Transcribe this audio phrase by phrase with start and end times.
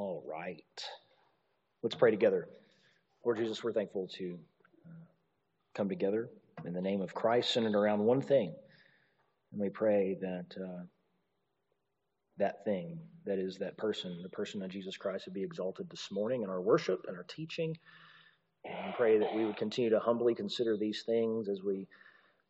[0.00, 0.64] All right.
[1.82, 2.48] Let's pray together.
[3.22, 4.38] Lord Jesus, we're thankful to
[4.86, 5.04] uh,
[5.74, 6.30] come together
[6.64, 8.54] in the name of Christ, centered around one thing.
[9.52, 10.84] And we pray that uh,
[12.38, 16.10] that thing, that is that person, the person of Jesus Christ, would be exalted this
[16.10, 17.76] morning in our worship and our teaching.
[18.64, 21.86] And pray that we would continue to humbly consider these things as we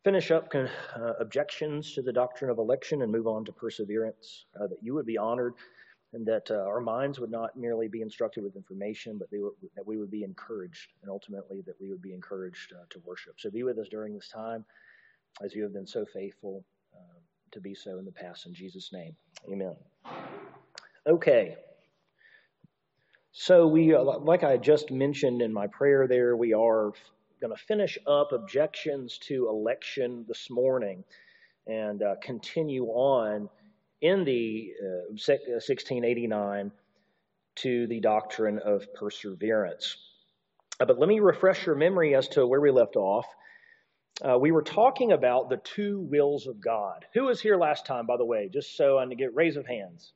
[0.05, 0.69] finish up uh,
[1.19, 5.05] objections to the doctrine of election and move on to perseverance, uh, that you would
[5.05, 5.55] be honored
[6.13, 9.97] and that uh, our minds would not merely be instructed with information, but that we
[9.97, 13.35] would be encouraged, and ultimately that we would be encouraged uh, to worship.
[13.39, 14.65] So be with us during this time
[15.43, 16.65] as you have been so faithful
[16.95, 17.19] uh,
[17.53, 18.47] to be so in the past.
[18.47, 19.15] In Jesus' name,
[19.51, 19.77] amen.
[21.07, 21.57] Okay.
[23.33, 26.93] So we, uh, like I just mentioned in my prayer there, we are
[27.41, 31.05] going to finish up objections to election this morning
[31.67, 33.49] and uh, continue on
[34.01, 36.71] in the uh, 1689 uh,
[37.57, 39.97] to the doctrine of perseverance.
[40.79, 43.27] Uh, but let me refresh your memory as to where we left off.
[44.23, 47.07] Uh, we were talking about the two wills of God.
[47.15, 48.51] Who was here last time, by the way?
[48.53, 50.13] Just so I get raise of hands.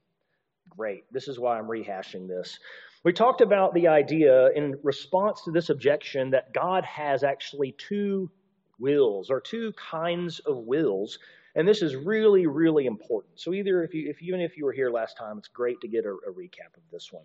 [0.69, 1.05] Great.
[1.13, 2.59] This is why I'm rehashing this.
[3.05, 8.31] We talked about the idea in response to this objection that God has actually two
[8.79, 11.19] wills or two kinds of wills.
[11.55, 13.39] And this is really, really important.
[13.41, 15.89] So either if you, if even if you were here last time, it's great to
[15.89, 17.25] get a, a recap of this one.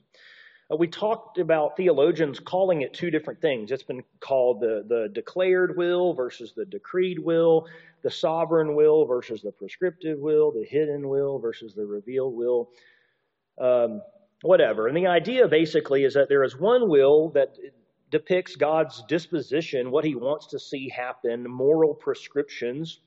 [0.71, 3.71] Uh, we talked about theologians calling it two different things.
[3.71, 7.67] It's been called the, the declared will versus the decreed will,
[8.03, 12.69] the sovereign will versus the prescriptive will, the hidden will versus the revealed will.
[13.59, 14.01] Um,
[14.41, 14.87] whatever.
[14.87, 17.57] And the idea basically is that there is one will that
[18.11, 22.99] depicts God's disposition, what he wants to see happen, moral prescriptions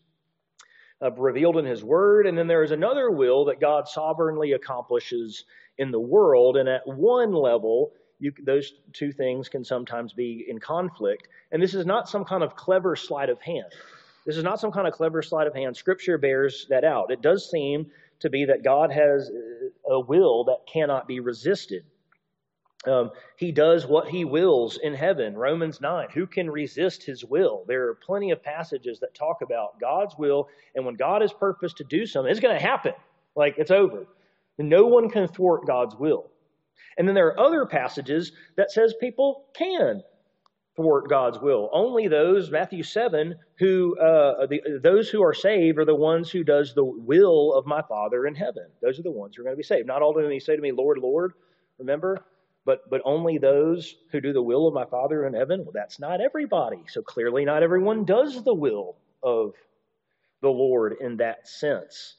[1.03, 2.27] uh, revealed in his word.
[2.27, 5.45] And then there is another will that God sovereignly accomplishes
[5.79, 6.57] in the world.
[6.57, 11.27] And at one level, you, those two things can sometimes be in conflict.
[11.51, 13.73] And this is not some kind of clever sleight of hand.
[14.25, 15.77] This is not some kind of clever sleight of hand.
[15.77, 17.11] Scripture bears that out.
[17.11, 19.29] It does seem to be that God has
[19.91, 21.85] a will that cannot be resisted.
[22.87, 25.37] Um, he does what he wills in heaven.
[25.37, 26.09] Romans 9.
[26.15, 27.65] Who can resist his will?
[27.69, 31.77] There are plenty of passages that talk about God's will, and when God has purposed
[31.77, 32.93] to do something, it's going to happen.
[33.37, 34.07] Like it's over.
[34.59, 36.31] No one can thwart God's will.
[36.99, 40.03] And then there are other passages that says people can
[40.77, 41.71] thwart God's will.
[41.73, 46.45] Only those, Matthew 7, who uh, the, those who are saved are the ones who
[46.45, 48.67] does the will of my Father in heaven.
[48.81, 49.87] Those are the ones who are going to be saved.
[49.87, 51.33] Not all of them say to me, Lord, Lord,
[51.79, 52.25] remember?
[52.65, 55.63] But, but only those who do the will of my Father in heaven.
[55.65, 56.85] Well, that's not everybody.
[56.89, 59.55] So clearly, not everyone does the will of
[60.43, 62.17] the Lord in that sense.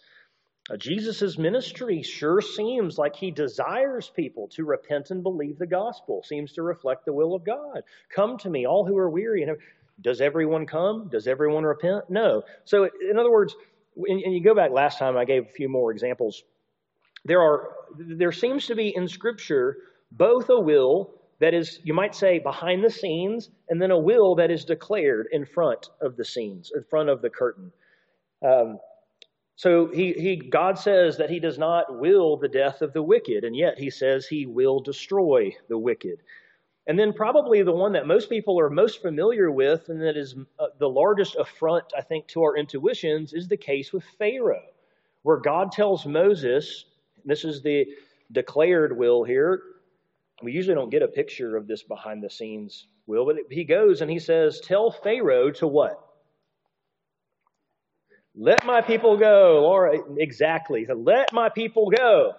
[0.70, 6.24] Uh, Jesus' ministry sure seems like he desires people to repent and believe the gospel,
[6.24, 7.84] seems to reflect the will of God.
[8.14, 9.44] Come to me, all who are weary.
[9.44, 9.58] And
[10.00, 11.10] does everyone come?
[11.10, 12.10] Does everyone repent?
[12.10, 12.44] No.
[12.64, 13.56] So, in other words,
[13.96, 16.44] and you go back last time, I gave a few more examples.
[17.25, 19.78] There are, there seems to be in Scripture
[20.18, 24.35] both a will that is, you might say, behind the scenes, and then a will
[24.35, 27.72] that is declared in front of the scenes, in front of the curtain.
[28.41, 28.79] Um,
[29.56, 33.44] so he, he, God says that he does not will the death of the wicked,
[33.44, 36.19] and yet he says he will destroy the wicked.
[36.85, 40.35] And then, probably the one that most people are most familiar with, and that is
[40.59, 44.66] uh, the largest affront, I think, to our intuitions, is the case with Pharaoh,
[45.22, 46.85] where God tells Moses,
[47.24, 47.85] this is the
[48.31, 49.62] declared will here.
[50.44, 54.02] We usually don't get a picture of this behind the scenes will, but he goes
[54.02, 56.00] and he says, Tell Pharaoh to what?
[58.36, 59.66] Let my people go.
[59.66, 60.86] All right, exactly.
[60.94, 62.34] Let my people go.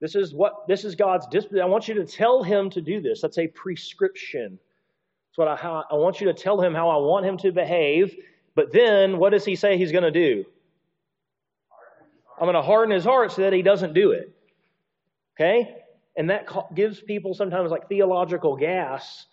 [0.00, 1.62] This is what this is God's discipline.
[1.62, 3.22] I want you to tell him to do this.
[3.22, 4.58] That's a prescription.
[5.30, 7.52] That's what I, how, I want you to tell him how I want him to
[7.52, 8.14] behave.
[8.54, 10.44] But then, what does he say he's going to do?
[12.38, 14.34] I'm going to harden his heart so that he doesn't do it.
[15.34, 15.76] Okay?
[16.16, 19.26] And that gives people sometimes like theological gas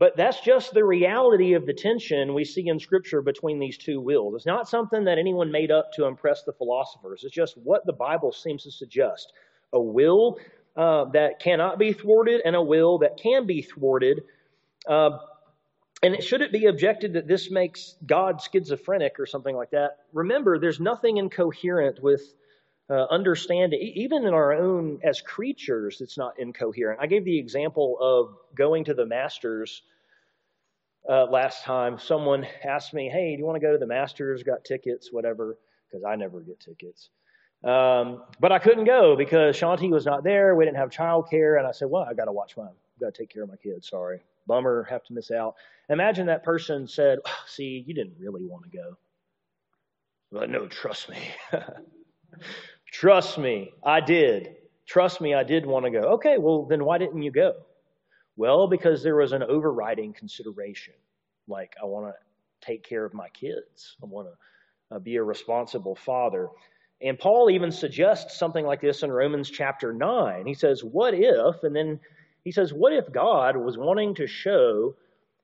[0.00, 4.00] but that's just the reality of the tension we see in Scripture between these two
[4.00, 4.34] wills.
[4.34, 7.22] It's not something that anyone made up to impress the philosophers.
[7.22, 9.30] It's just what the Bible seems to suggest
[9.74, 10.38] a will
[10.74, 14.22] uh, that cannot be thwarted and a will that can be thwarted.
[14.88, 15.18] Uh,
[16.02, 19.98] and should it be objected that this makes God schizophrenic or something like that?
[20.14, 22.22] Remember, there's nothing incoherent with
[22.90, 27.00] uh, understanding, even in our own as creatures, it's not incoherent.
[27.00, 29.82] I gave the example of going to the Masters
[31.08, 31.98] uh, last time.
[31.98, 34.42] Someone asked me, "Hey, do you want to go to the Masters?
[34.42, 35.56] Got tickets, whatever?"
[35.88, 37.10] Because I never get tickets.
[37.62, 40.54] Um, but I couldn't go because Shanti was not there.
[40.54, 41.58] We didn't have childcare.
[41.58, 43.56] And I said, well, I got to watch my, got to take care of my
[43.56, 43.88] kids.
[43.88, 44.20] Sorry.
[44.46, 45.56] Bummer, have to miss out.
[45.90, 48.96] Imagine that person said, oh, see, you didn't really want to go.
[50.30, 51.18] Well, no, trust me.
[52.90, 54.56] trust me, I did.
[54.86, 56.00] Trust me, I did want to go.
[56.14, 57.54] Okay, well, then why didn't you go?
[58.36, 60.94] Well, because there was an overriding consideration.
[61.46, 65.22] Like, I want to take care of my kids, I want to uh, be a
[65.22, 66.48] responsible father.
[67.02, 70.46] And Paul even suggests something like this in Romans chapter 9.
[70.46, 72.00] He says, What if, and then
[72.44, 74.96] he says, What if God was wanting to show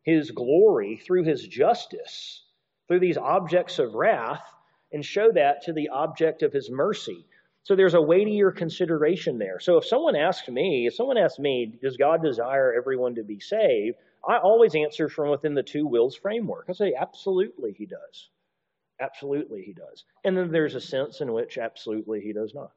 [0.02, 2.42] his glory through his justice,
[2.88, 4.44] through these objects of wrath,
[4.92, 7.26] and show that to the object of his mercy?
[7.66, 9.58] So there's a weightier consideration there.
[9.58, 13.40] So if someone asks me, if someone asks me, does God desire everyone to be
[13.40, 13.96] saved?
[14.26, 16.66] I always answer from within the two wills framework.
[16.68, 18.28] I say, absolutely, he does.
[19.00, 20.04] Absolutely, he does.
[20.22, 22.70] And then there's a sense in which absolutely he does not.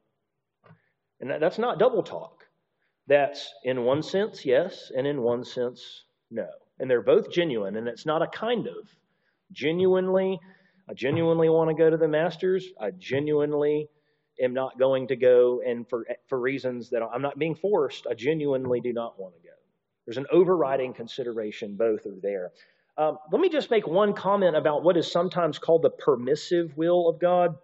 [1.22, 2.46] And that's not double talk.
[3.06, 6.48] That's in one sense, yes, and in one sense, no.
[6.80, 8.90] And they're both genuine, and it's not a kind of.
[9.52, 10.40] Genuinely,
[10.90, 12.66] I genuinely want to go to the Masters.
[12.82, 13.88] I genuinely
[14.42, 18.14] am not going to go, and for, for reasons that I'm not being forced, I
[18.14, 19.54] genuinely do not want to go.
[20.06, 22.52] There's an overriding consideration, both are there.
[22.98, 27.08] Um, let me just make one comment about what is sometimes called the permissive will
[27.08, 27.56] of God.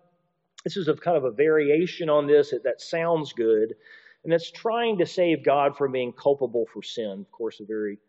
[0.64, 3.76] This is a kind of a variation on this that sounds good,
[4.24, 7.20] and it's trying to save God from being culpable for sin.
[7.22, 8.00] Of course, a very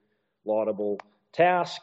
[0.44, 0.98] laudable
[1.32, 1.82] task.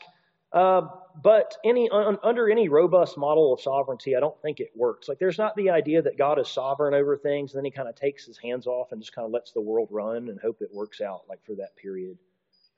[0.54, 0.82] Uh,
[1.22, 5.08] but any un, under any robust model of sovereignty, I don't think it works.
[5.08, 7.90] Like there's not the idea that God is sovereign over things, and then He kind
[7.90, 10.62] of takes His hands off and just kind of lets the world run and hope
[10.62, 12.18] it works out like for that period.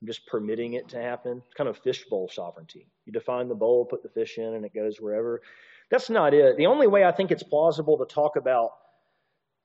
[0.01, 1.41] I'm just permitting it to happen.
[1.45, 2.87] It's kind of fishbowl sovereignty.
[3.05, 5.41] You define the bowl, put the fish in, and it goes wherever.
[5.89, 6.57] That's not it.
[6.57, 8.71] The only way I think it's plausible to talk about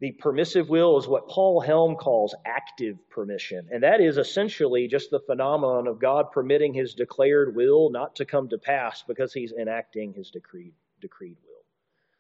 [0.01, 3.69] the permissive will is what Paul Helm calls active permission.
[3.71, 8.25] And that is essentially just the phenomenon of God permitting his declared will not to
[8.25, 11.63] come to pass because he's enacting his decreed, decreed will.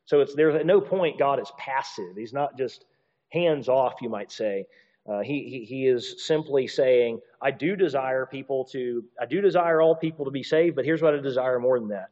[0.04, 2.16] So it's, there's at no point God is passive.
[2.16, 2.84] He's not just
[3.30, 4.66] hands off, you might say.
[5.10, 9.80] Uh, he, he, he is simply saying, I do desire people to, I do desire
[9.80, 12.10] all people to be saved, but here's what I desire more than that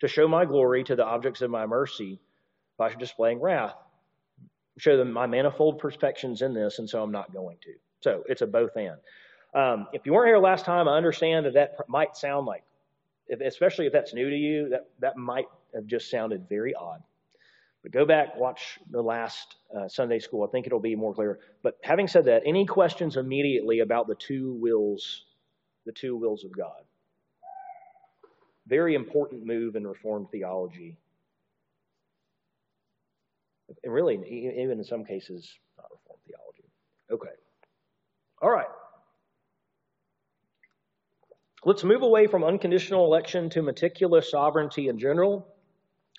[0.00, 2.18] to show my glory to the objects of my mercy
[2.76, 3.74] by displaying wrath
[4.80, 7.72] show them my manifold perfections in this, and so I'm not going to.
[8.00, 8.96] So it's a both and.
[9.54, 12.62] Um, if you weren't here last time, I understand that that might sound like,
[13.26, 17.02] if, especially if that's new to you, that, that might have just sounded very odd.
[17.82, 20.44] But go back, watch the last uh, Sunday school.
[20.46, 21.38] I think it'll be more clear.
[21.62, 25.24] But having said that, any questions immediately about the two wills,
[25.86, 26.82] the two wills of God?
[28.66, 30.96] Very important move in Reformed theology
[33.84, 36.64] and really, even in some cases, not Reformed theology.
[37.10, 37.34] Okay.
[38.42, 38.66] All right.
[41.64, 45.46] Let's move away from unconditional election to meticulous sovereignty in general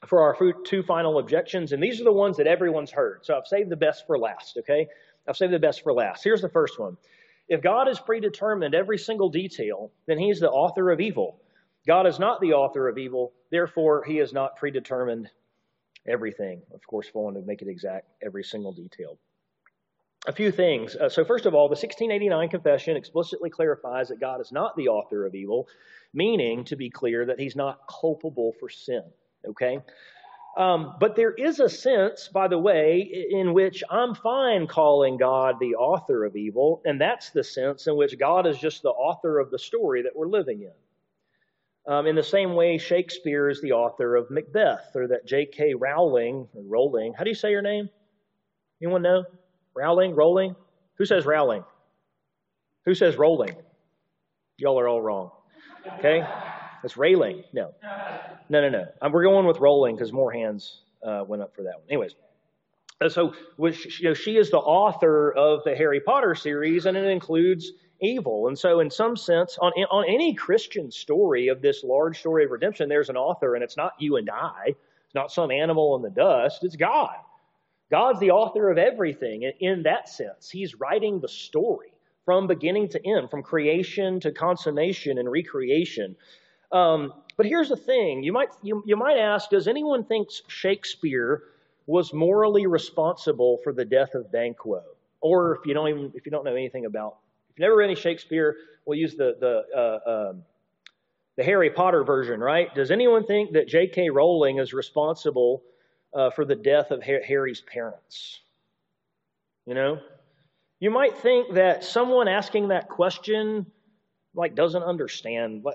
[0.05, 1.71] for our two final objections.
[1.71, 3.25] And these are the ones that everyone's heard.
[3.25, 4.87] So I've saved the best for last, okay?
[5.27, 6.23] I've saved the best for last.
[6.23, 6.97] Here's the first one.
[7.47, 11.41] If God has predetermined every single detail, then he's the author of evil.
[11.87, 15.27] God is not the author of evil, therefore, he is not predetermined
[16.07, 16.61] everything.
[16.73, 19.17] Of course, wanting to make it exact, every single detail.
[20.27, 20.95] A few things.
[20.95, 24.89] Uh, so, first of all, the 1689 Confession explicitly clarifies that God is not the
[24.89, 25.67] author of evil,
[26.13, 29.03] meaning, to be clear, that he's not culpable for sin.
[29.47, 29.79] Okay?
[30.57, 32.99] Um, but there is a sense, by the way,
[33.31, 37.95] in which I'm fine calling God the author of evil, and that's the sense in
[37.95, 40.73] which God is just the author of the story that we're living in.
[41.87, 45.73] Um, in the same way, Shakespeare is the author of Macbeth, or that J.K.
[45.73, 47.89] Rowling, Rowling, how do you say your name?
[48.81, 49.25] Anyone know?
[49.75, 50.55] Rowling, Rowling?
[50.97, 51.63] Who says Rowling?
[52.85, 53.55] Who says Rolling?
[54.57, 55.31] Y'all are all wrong.
[55.99, 56.23] Okay?
[56.83, 57.43] It's railing.
[57.53, 57.73] No.
[58.49, 58.85] No, no, no.
[59.01, 61.85] Um, we're going with rolling because more hands uh, went up for that one.
[61.89, 62.15] Anyways,
[63.01, 63.73] uh, so you
[64.03, 68.47] know, she is the author of the Harry Potter series, and it includes evil.
[68.47, 72.51] And so, in some sense, on, on any Christian story of this large story of
[72.51, 74.75] redemption, there's an author, and it's not you and I.
[75.05, 76.63] It's not some animal in the dust.
[76.63, 77.15] It's God.
[77.89, 80.49] God's the author of everything in that sense.
[80.49, 81.91] He's writing the story
[82.25, 86.15] from beginning to end, from creation to consummation and recreation.
[86.71, 91.43] Um, but here's the thing: you might you, you might ask, does anyone think Shakespeare
[91.85, 94.81] was morally responsible for the death of Banquo?
[95.19, 97.17] Or if you don't even if you don't know anything about
[97.51, 98.55] if you've never read any Shakespeare,
[98.85, 100.43] we'll use the, the, uh, um,
[101.35, 102.73] the Harry Potter version, right?
[102.73, 104.09] Does anyone think that J.K.
[104.09, 105.61] Rowling is responsible
[106.13, 108.39] uh, for the death of Harry's parents?
[109.65, 109.99] You know?
[110.79, 113.65] You might think that someone asking that question
[114.33, 115.65] like doesn't understand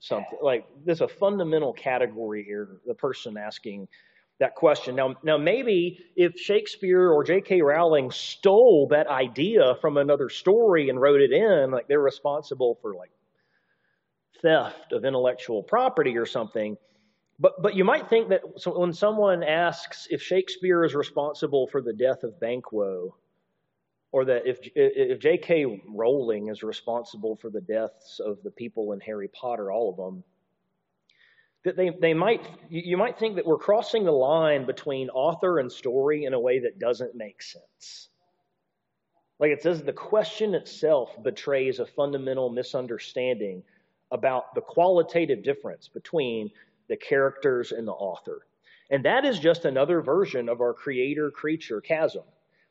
[0.00, 3.88] something like there's a fundamental category here the person asking
[4.38, 10.28] that question now now maybe if shakespeare or j.k rowling stole that idea from another
[10.28, 13.10] story and wrote it in like they're responsible for like
[14.42, 16.76] theft of intellectual property or something
[17.38, 21.80] but but you might think that so when someone asks if shakespeare is responsible for
[21.80, 23.14] the death of banquo
[24.12, 25.82] or that if, if J.K.
[25.88, 30.24] Rowling is responsible for the deaths of the people in Harry Potter, all of them,
[31.66, 35.70] that they, they might, you might think that we're crossing the line between author and
[35.70, 38.08] story in a way that doesn't make sense.
[39.40, 43.64] Like it says, the question itself betrays a fundamental misunderstanding
[44.12, 46.52] about the qualitative difference between
[46.88, 48.46] the characters and the author.
[48.92, 52.22] And that is just another version of our creator creature chasm.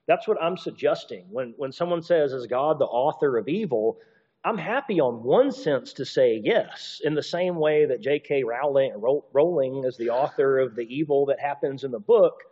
[0.07, 1.25] That's what I'm suggesting.
[1.29, 3.97] When, when someone says, Is God the author of evil?
[4.45, 8.43] I'm happy on one sense to say yes, in the same way that J.K.
[8.43, 8.93] Rowling,
[9.33, 12.43] Rowling is the author of the evil that happens in the book.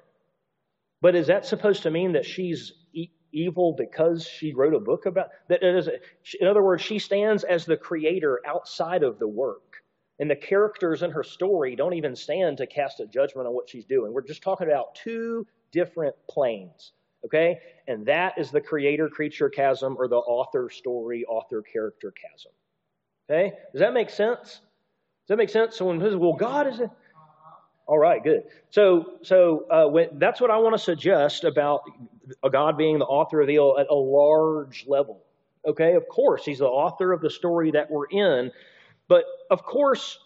[1.02, 5.06] But is that supposed to mean that she's e- evil because she wrote a book
[5.06, 5.62] about that?
[5.62, 9.84] In other words, she stands as the creator outside of the work.
[10.18, 13.70] And the characters in her story don't even stand to cast a judgment on what
[13.70, 14.14] she's doing.
[14.14, 16.94] We're just talking about two different planes.
[17.26, 17.60] Okay?
[17.88, 22.52] And that is the creator creature chasm or the author story, author character chasm.
[23.30, 23.54] Okay?
[23.72, 24.50] Does that make sense?
[24.50, 25.78] Does that make sense?
[25.78, 26.80] So when says, well, God is.
[26.80, 26.92] A...
[27.86, 28.44] All right, good.
[28.70, 31.82] So, so uh, when, that's what I want to suggest about
[32.42, 35.22] a God being the author of the at a large level.
[35.66, 38.52] Okay, of course, He's the author of the story that we're in,
[39.08, 40.20] but of course,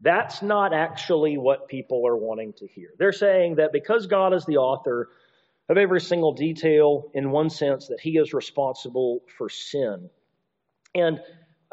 [0.00, 2.90] that's not actually what people are wanting to hear.
[2.98, 5.08] They're saying that because God is the author,
[5.68, 10.10] of every single detail in one sense that he is responsible for sin.
[10.94, 11.20] And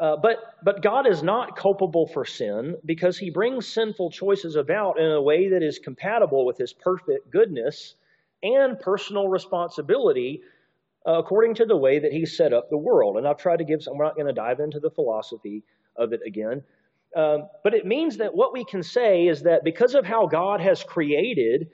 [0.00, 4.98] uh, but but God is not culpable for sin because he brings sinful choices about
[4.98, 7.94] in a way that is compatible with his perfect goodness
[8.42, 10.42] and personal responsibility
[11.06, 13.16] uh, according to the way that he set up the world.
[13.16, 15.62] And I've tried to give some, we're not going to dive into the philosophy
[15.96, 16.62] of it again.
[17.14, 20.60] Um, but it means that what we can say is that because of how God
[20.60, 21.68] has created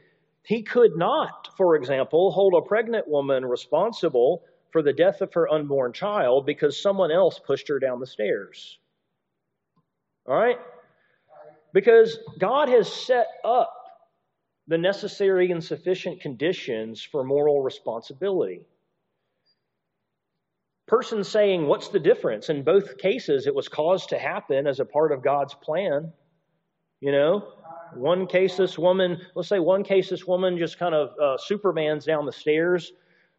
[0.49, 5.47] he could not, for example, hold a pregnant woman responsible for the death of her
[5.47, 8.79] unborn child because someone else pushed her down the stairs.
[10.27, 10.57] All right?
[11.75, 13.75] Because God has set up
[14.69, 18.63] the necessary and sufficient conditions for moral responsibility.
[20.87, 22.49] Person saying, What's the difference?
[22.49, 26.11] In both cases, it was caused to happen as a part of God's plan.
[27.01, 27.53] You know,
[27.95, 32.05] one case, this woman, let's say one case, this woman just kind of uh, Superman's
[32.05, 32.93] down the stairs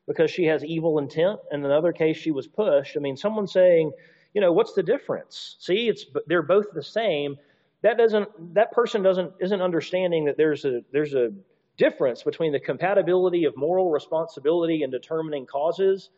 [0.08, 2.98] because she has evil intent, and another case, she was pushed.
[2.98, 3.92] I mean, someone saying,
[4.34, 5.56] you know, what's the difference?
[5.60, 7.38] See, it's they're both the same.
[7.82, 11.32] That doesn't that person doesn't isn't understanding that there's a there's a
[11.78, 16.10] difference between the compatibility of moral responsibility in determining causes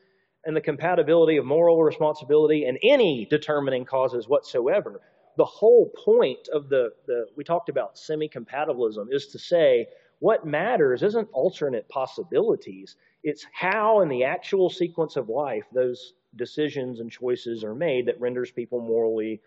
[0.44, 5.02] and the compatibility of moral responsibility in any determining causes whatsoever
[5.38, 9.88] the whole point of the, the we talked about semi-compatibilism is to say
[10.20, 12.96] what matters isn't alternate possibilities.
[13.24, 18.20] It's how in the actual sequence of life those decisions and choices are made that
[18.20, 19.42] renders people morally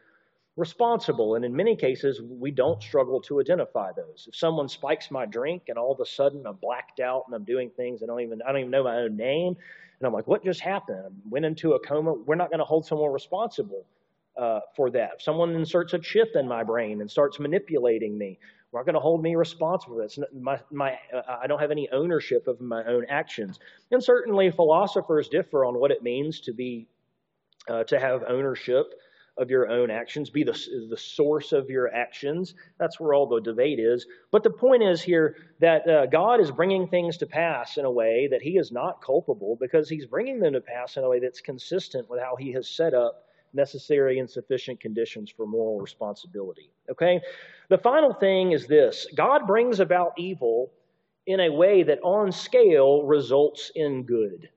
[0.56, 1.34] responsible.
[1.34, 4.26] And in many cases we don't struggle to identify those.
[4.28, 7.44] If someone spikes my drink and all of a sudden i'm blacked out and i'm
[7.44, 9.56] doing things i don't even i don't even know my own name
[9.98, 10.98] and i'm like what just happened?
[11.06, 12.12] I went into a coma.
[12.12, 13.84] We're not going to hold someone responsible
[14.36, 15.12] uh, for that.
[15.16, 18.38] If someone inserts a chip in my brain and starts manipulating me,
[18.72, 19.98] we're not going to hold me responsible.
[19.98, 23.60] That's my, my, uh, I don't have any ownership of my own actions.
[23.92, 26.88] And certainly, philosophers differ on what it means to be
[27.68, 28.94] uh, to have ownership
[29.36, 30.58] of your own actions, be the,
[30.90, 32.54] the source of your actions.
[32.78, 34.06] That's where all the debate is.
[34.30, 37.90] But the point is here that uh, God is bringing things to pass in a
[37.90, 41.18] way that He is not culpable because He's bringing them to pass in a way
[41.18, 43.24] that's consistent with how He has set up
[43.54, 46.70] necessary and sufficient conditions for moral responsibility.
[46.90, 47.20] Okay?
[47.68, 50.72] The final thing is this God brings about evil
[51.26, 54.48] in a way that on scale results in good.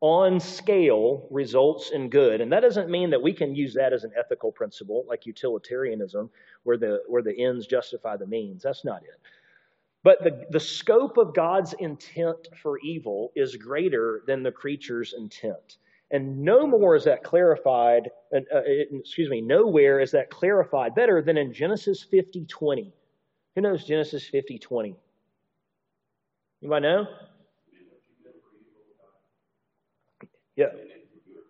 [0.00, 2.40] On scale results in good.
[2.40, 6.30] And that doesn't mean that we can use that as an ethical principle like utilitarianism,
[6.62, 8.62] where the, where the ends justify the means.
[8.62, 9.20] That's not it.
[10.02, 15.76] But the, the scope of God's intent for evil is greater than the creature's intent.
[16.10, 21.36] And no more is that clarified, uh, excuse me, nowhere is that clarified better than
[21.36, 22.92] in Genesis 50 20.
[23.54, 24.96] Who knows Genesis 50 20?
[26.62, 27.06] Anybody know?
[30.56, 30.66] Yeah.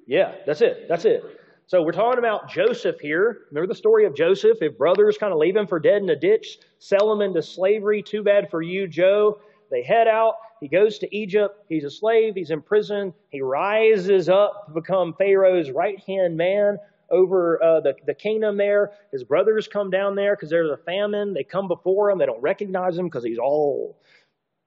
[0.06, 0.86] Yeah, that's it.
[0.88, 1.22] That's it.
[1.66, 3.42] So we're talking about Joseph here.
[3.50, 4.58] Remember the story of Joseph?
[4.60, 8.02] If brothers kind of leave him for dead in a ditch, sell him into slavery,
[8.02, 9.40] too bad for you, Joe.
[9.70, 10.34] They head out.
[10.60, 11.64] He goes to Egypt.
[11.68, 12.34] He's a slave.
[12.34, 13.14] He's in prison.
[13.30, 16.78] He rises up to become Pharaoh's right hand man
[17.10, 18.92] over uh, the, the kingdom there.
[19.12, 21.34] His brothers come down there because there's a famine.
[21.34, 22.18] They come before him.
[22.18, 23.98] They don't recognize him because he's all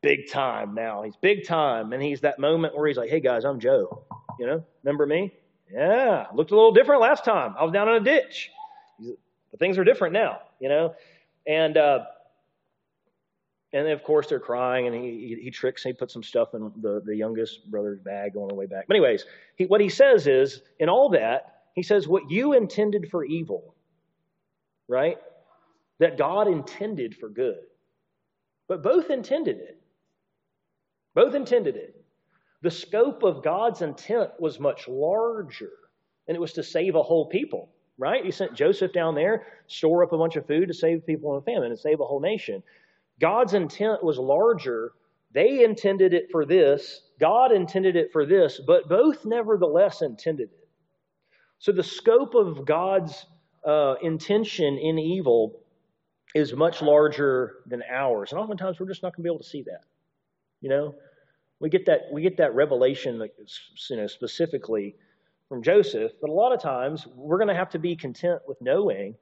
[0.02, 1.04] big time now.
[1.04, 1.94] He's big time.
[1.94, 4.04] And he's that moment where he's like, hey guys, I'm Joe.
[4.40, 5.34] You know, remember me?
[5.72, 7.56] Yeah, looked a little different last time.
[7.58, 8.52] I was down in a ditch.
[9.00, 10.96] But things are different now, you know?
[11.48, 12.06] And, uh,
[13.74, 16.54] and of course, they're crying, and he, he, he tricks, and he puts some stuff
[16.54, 18.86] in the, the youngest brother's bag on the way back.
[18.88, 19.26] But, anyways,
[19.56, 23.74] he, what he says is, in all that, he says, What you intended for evil,
[24.88, 25.18] right?
[26.00, 27.58] That God intended for good.
[28.68, 29.82] But both intended it.
[31.16, 32.04] Both intended it.
[32.62, 35.72] The scope of God's intent was much larger,
[36.28, 38.24] and it was to save a whole people, right?
[38.24, 41.40] He sent Joseph down there, store up a bunch of food to save people in
[41.40, 42.64] a famine and save a whole nation.
[43.20, 44.92] God's intent was larger.
[45.34, 50.70] They intended it for this, God intended it for this, but both nevertheless intended it.
[51.60, 53.26] So the scope of God's
[53.66, 55.62] uh, intention in evil
[56.36, 58.32] is much larger than ours.
[58.32, 59.86] And oftentimes we're just not going to be able to see that.
[60.62, 60.96] You know,
[61.60, 63.22] we get that we get that revelation,
[63.90, 64.96] you know, specifically
[65.48, 66.12] from Joseph.
[66.20, 69.16] But a lot of times, we're going to have to be content with knowing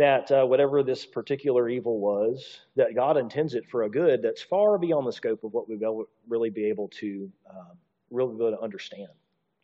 [0.00, 4.40] that uh, whatever this particular evil was, that God intends it for a good that's
[4.40, 7.76] far beyond the scope of what we will really be able to um,
[8.10, 9.08] really be able to understand.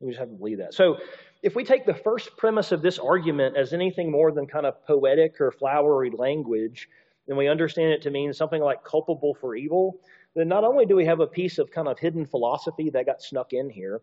[0.01, 0.75] We just have to believe that.
[0.75, 0.99] So,
[1.43, 4.85] if we take the first premise of this argument as anything more than kind of
[4.87, 6.89] poetic or flowery language,
[7.27, 10.01] then we understand it to mean something like culpable for evil
[10.37, 13.23] then not only do we have a piece of kind of hidden philosophy that got
[13.23, 14.03] snuck in here,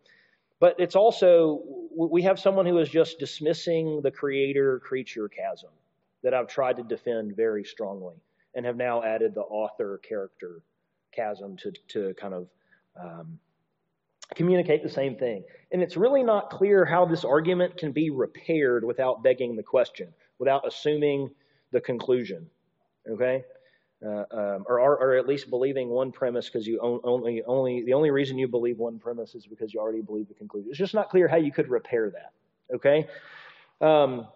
[0.59, 1.61] but it's also,
[1.95, 5.69] we have someone who is just dismissing the creator creature chasm
[6.23, 8.15] that I've tried to defend very strongly
[8.55, 10.61] and have now added the author character
[11.11, 12.47] chasm to, to kind of
[12.99, 13.39] um,
[14.35, 15.43] communicate the same thing.
[15.71, 20.13] And it's really not clear how this argument can be repaired without begging the question,
[20.39, 21.29] without assuming
[21.71, 22.47] the conclusion.
[23.09, 23.43] Okay?
[24.05, 28.11] uh, um, or, or at least believing one premise because you only only the only
[28.11, 30.69] reason you believe one premise is because you already believe the conclusion.
[30.69, 32.33] It's just not clear how you could repair that.
[32.75, 33.07] Okay.
[33.79, 34.27] Um,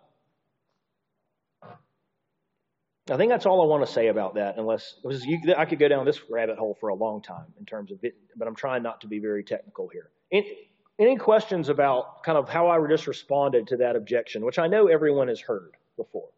[3.10, 4.58] I think that's all I want to say about that.
[4.58, 7.92] Unless you, I could go down this rabbit hole for a long time in terms
[7.92, 10.10] of it, but I'm trying not to be very technical here.
[10.32, 14.68] Any, any questions about kind of how I just responded to that objection, which I
[14.68, 16.30] know everyone has heard before?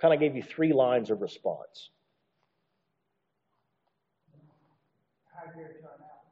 [0.00, 1.90] Kind of gave you three lines of response.
[5.56, 6.24] did it turn out?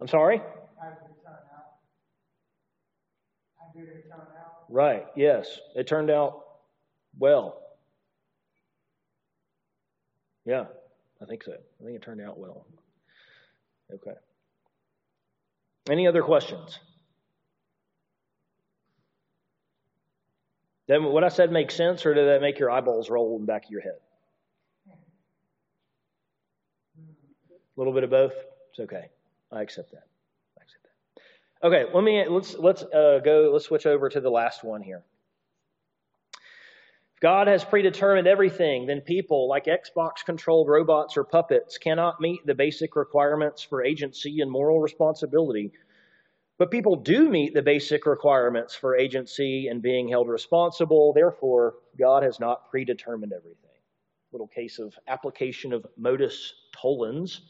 [0.00, 0.38] I'm sorry?
[0.38, 1.78] How did it turn out?
[3.58, 4.64] How did it turn out?
[4.68, 5.58] Right, yes.
[5.74, 6.44] It turned out
[7.18, 7.67] well.
[10.48, 10.64] Yeah,
[11.20, 11.52] I think so.
[11.52, 12.64] I think it turned out well.
[13.92, 14.16] Okay.
[15.90, 16.78] Any other questions?
[20.86, 23.46] Then what I said makes sense, or did that make your eyeballs roll in the
[23.46, 23.98] back of your head?
[27.50, 28.32] A little bit of both.
[28.70, 29.10] It's okay.
[29.52, 30.06] I accept that.
[30.58, 30.86] I accept
[31.60, 31.66] that.
[31.66, 33.50] Okay, let me let's let's uh, go.
[33.52, 35.02] Let's switch over to the last one here.
[37.20, 42.94] God has predetermined everything, then people like Xbox-controlled robots or puppets cannot meet the basic
[42.94, 45.72] requirements for agency and moral responsibility.
[46.58, 51.12] But people do meet the basic requirements for agency and being held responsible.
[51.12, 53.64] Therefore, God has not predetermined everything.
[54.32, 57.40] Little case of application of modus tollens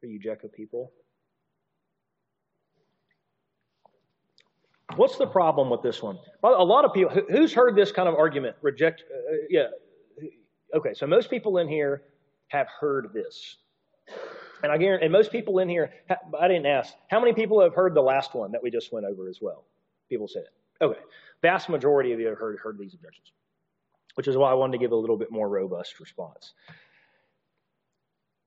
[0.00, 0.92] for you Jeco people.
[4.96, 6.18] What's the problem with this one?
[6.42, 8.56] A lot of people, who's heard this kind of argument?
[8.62, 9.66] Reject, uh, uh, yeah.
[10.74, 12.02] Okay, so most people in here
[12.48, 13.56] have heard this.
[14.62, 15.92] And I guarantee, and most people in here,
[16.38, 19.06] I didn't ask, how many people have heard the last one that we just went
[19.06, 19.64] over as well?
[20.08, 20.84] People said it.
[20.84, 21.00] Okay,
[21.40, 23.32] vast majority of you have heard, heard these objections,
[24.14, 26.54] which is why I wanted to give a little bit more robust response.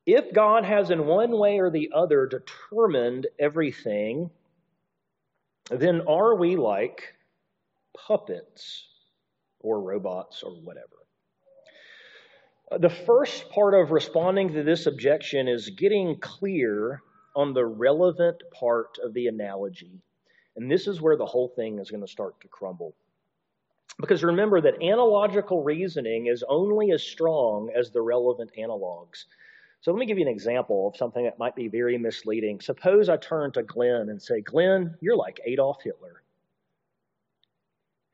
[0.06, 4.30] If God has in one way or the other determined everything,
[5.70, 7.14] then are we like
[8.08, 8.88] puppets
[9.60, 10.88] or robots or whatever?
[12.72, 17.02] Uh, the first part of responding to this objection is getting clear
[17.36, 20.02] on the relevant part of the analogy.
[20.56, 22.96] And this is where the whole thing is going to start to crumble.
[24.00, 29.26] Because remember that analogical reasoning is only as strong as the relevant analogs.
[29.82, 32.60] So let me give you an example of something that might be very misleading.
[32.60, 36.24] Suppose I turn to Glenn and say, Glenn, you're like Adolf Hitler.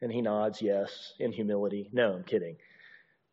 [0.01, 1.89] And he nods, yes, in humility.
[1.93, 2.57] No, I'm kidding.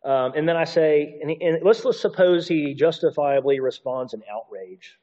[0.05, 4.23] Um, and then I say, and, he, and let's, let's suppose he justifiably responds in
[4.33, 4.99] outrage.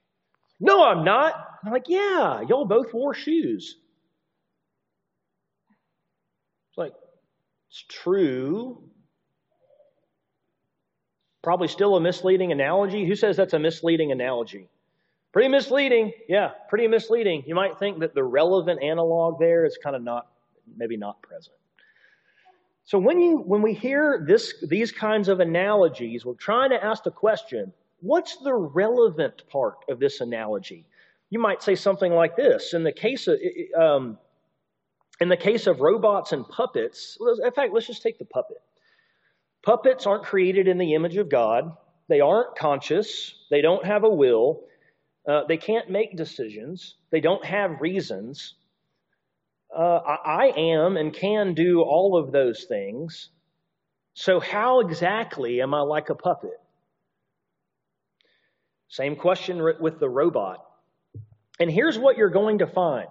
[0.59, 1.33] No, I'm not.
[1.65, 3.75] I'm like, yeah, y'all both wore shoes.
[6.69, 6.93] It's like,
[7.69, 8.81] it's true.
[11.45, 13.05] Probably still a misleading analogy.
[13.05, 14.67] Who says that's a misleading analogy?
[15.31, 16.11] Pretty misleading.
[16.27, 17.43] Yeah, pretty misleading.
[17.45, 20.25] You might think that the relevant analog there is kind of not,
[20.75, 21.55] maybe not present.
[22.85, 27.03] So when you when we hear this these kinds of analogies, we're trying to ask
[27.03, 30.87] the question, what's the relevant part of this analogy?
[31.29, 33.37] You might say something like this: in the case of
[33.79, 34.17] um,
[35.21, 38.63] in the case of robots and puppets, in fact, let's just take the puppet.
[39.65, 41.75] Puppets aren't created in the image of God.
[42.07, 43.33] They aren't conscious.
[43.49, 44.61] They don't have a will.
[45.27, 46.95] Uh, they can't make decisions.
[47.11, 48.55] They don't have reasons
[49.75, 53.29] uh, I am and can do all of those things.
[54.13, 56.57] So, how exactly am I like a puppet?
[58.87, 60.63] Same question with the robot.
[61.59, 63.09] And here's what you're going to find.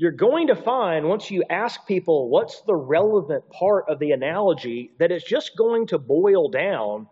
[0.00, 4.92] You're going to find, once you ask people what's the relevant part of the analogy,
[4.98, 7.06] that it's just going to boil down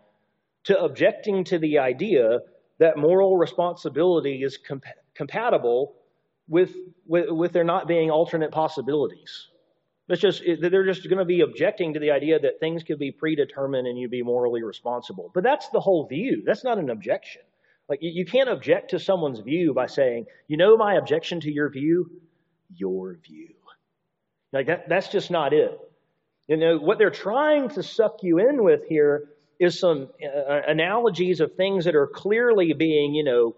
[0.63, 2.39] to objecting to the idea
[2.79, 5.97] that moral responsibility is comp- compatible
[6.47, 6.73] with,
[7.05, 9.49] with, with there not being alternate possibilities.
[10.07, 13.11] It's just they're just going to be objecting to the idea that things could be
[13.11, 15.29] predetermined and you'd be morally responsible.
[15.35, 16.41] But that's the whole view.
[16.43, 17.43] That's not an objection.
[17.87, 21.51] Like you, you can't object to someone's view by saying, "You know, my objection to
[21.51, 22.09] your view,
[22.69, 23.55] your view."
[24.51, 25.79] Like that, that's just not it.
[26.47, 29.29] You know what they're trying to suck you in with here
[29.59, 33.55] is some uh, analogies of things that are clearly being, you know,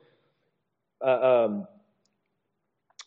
[1.06, 1.68] uh, um,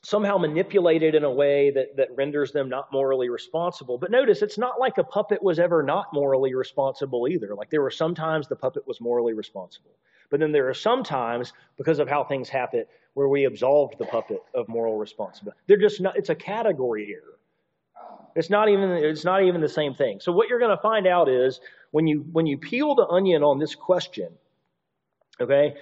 [0.03, 3.99] somehow manipulated in a way that, that renders them not morally responsible.
[3.99, 7.55] But notice, it's not like a puppet was ever not morally responsible either.
[7.55, 9.97] Like there were sometimes the puppet was morally responsible.
[10.31, 12.85] But then there are some times, because of how things happen,
[13.15, 15.59] where we absolved the puppet of moral responsibility.
[15.67, 17.39] They're just not, it's a category error.
[18.37, 20.19] It's not even it's not even the same thing.
[20.21, 21.61] So what you're going to find out is
[21.93, 24.29] when you when you peel the onion on this question,
[25.41, 25.75] okay,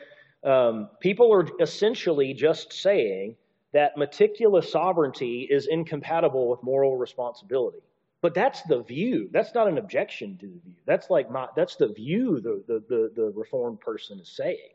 [0.44, 3.37] um, people are essentially just saying
[3.72, 7.83] that meticulous sovereignty is incompatible with moral responsibility.
[8.22, 9.28] But that's the view.
[9.32, 10.74] That's not an objection to the view.
[10.87, 14.70] That's like my, that's the view the, the, the, the reformed person is saying.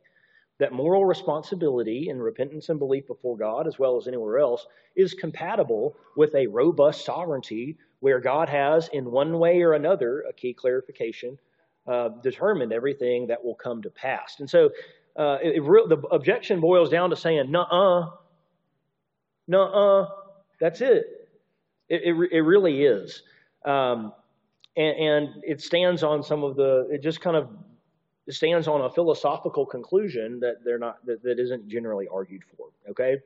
[0.60, 5.14] That moral responsibility and repentance and belief before God, as well as anywhere else, is
[5.14, 10.54] compatible with a robust sovereignty where God has, in one way or another, a key
[10.54, 11.38] clarification,
[11.88, 14.38] uh, determined everything that will come to pass.
[14.40, 14.72] And so
[15.16, 18.10] uh, it, it, the objection boils down to saying, "Nuh-uh,
[19.48, 20.10] no, uh,
[20.60, 21.30] that's it.
[21.88, 23.24] It, it, it really is.
[23.68, 24.14] Um,
[24.76, 27.50] and, and, it stands on some of the, it just kind of
[28.30, 32.68] stands on a philosophical conclusion that they're not, that, that isn't generally argued for.
[32.90, 33.18] Okay?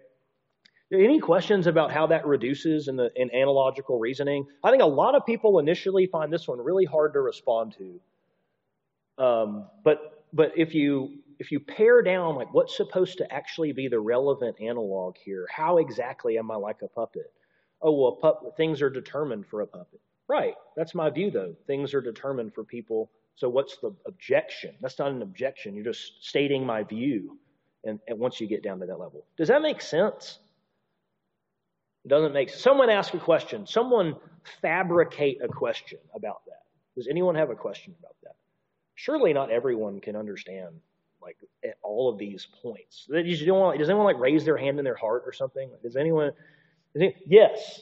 [0.93, 4.45] Any questions about how that reduces in the in analogical reasoning?
[4.61, 9.23] I think a lot of people initially find this one really hard to respond to.
[9.23, 13.87] Um, but but if you if you pare down like what's supposed to actually be
[13.87, 17.31] the relevant analog here, how exactly am I like a puppet?
[17.81, 20.01] Oh, well, pup- things are determined for a puppet.
[20.27, 20.55] Right.
[20.75, 21.55] That's my view, though.
[21.67, 23.09] Things are determined for people.
[23.35, 24.75] So what's the objection?
[24.81, 25.75] That's not an objection.
[25.75, 27.37] You're just stating my view.
[27.83, 30.39] And, and once you get down to that level, does that make sense?
[32.05, 32.61] It doesn't make sense.
[32.61, 33.65] Someone ask a question.
[33.65, 34.15] Someone
[34.61, 36.63] fabricate a question about that.
[36.95, 38.35] Does anyone have a question about that?
[38.95, 40.79] Surely not everyone can understand
[41.21, 43.07] like at all of these points.
[43.09, 45.69] Does anyone, does anyone like raise their hand in their heart or something?
[45.83, 46.31] Does anyone?
[46.93, 47.81] Does any, yes.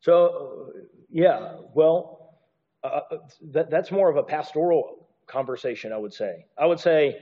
[0.00, 0.72] So,
[1.10, 2.34] yeah, well,
[2.82, 3.16] uh, uh,
[3.52, 6.46] that, that's more of a pastoral conversation, I would say.
[6.58, 7.18] I would say,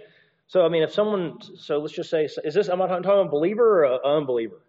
[0.47, 3.27] so I mean, if someone, so let's just say, is this, I'm I talking about
[3.27, 4.63] a believer or an unbeliever?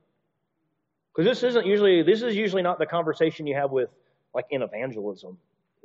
[1.15, 3.89] Because this isn't usually, this is usually not the conversation you have with,
[4.33, 5.37] like, in evangelism.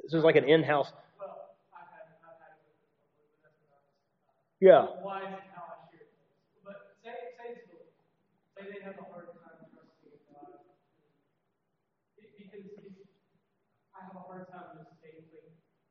[0.03, 0.93] This is like an in-house.
[4.61, 4.87] Yeah.
[5.05, 5.56] have a
[14.37, 15.25] hard time just taking,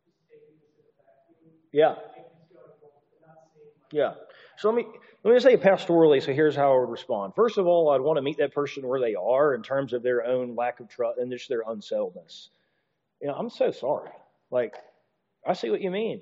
[0.05, 1.57] just taking this in a vacuum.
[1.73, 1.91] Yeah.
[1.91, 3.91] I think it's going to not seeing much.
[3.91, 4.13] Yeah.
[4.57, 4.85] So let me
[5.23, 6.21] let me just say pastorally.
[6.21, 7.33] So here's how I would respond.
[7.35, 10.03] First of all, I'd want to meet that person where they are in terms of
[10.03, 12.49] their own lack of trust and just their unsettledness.
[13.21, 14.11] You know, I'm so sorry.
[14.51, 14.75] Like,
[15.45, 16.21] I see what you mean.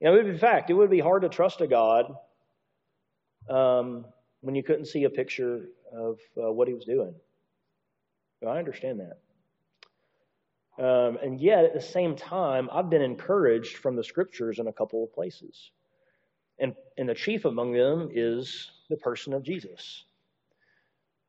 [0.00, 2.14] You know, in fact, it would be hard to trust a God
[3.48, 4.04] um,
[4.42, 7.14] when you couldn't see a picture of uh, what He was doing.
[8.46, 9.18] I understand that.
[10.78, 14.72] Um, and yet, at the same time, I've been encouraged from the scriptures in a
[14.72, 15.72] couple of places.
[16.60, 20.04] And, and the chief among them is the person of Jesus.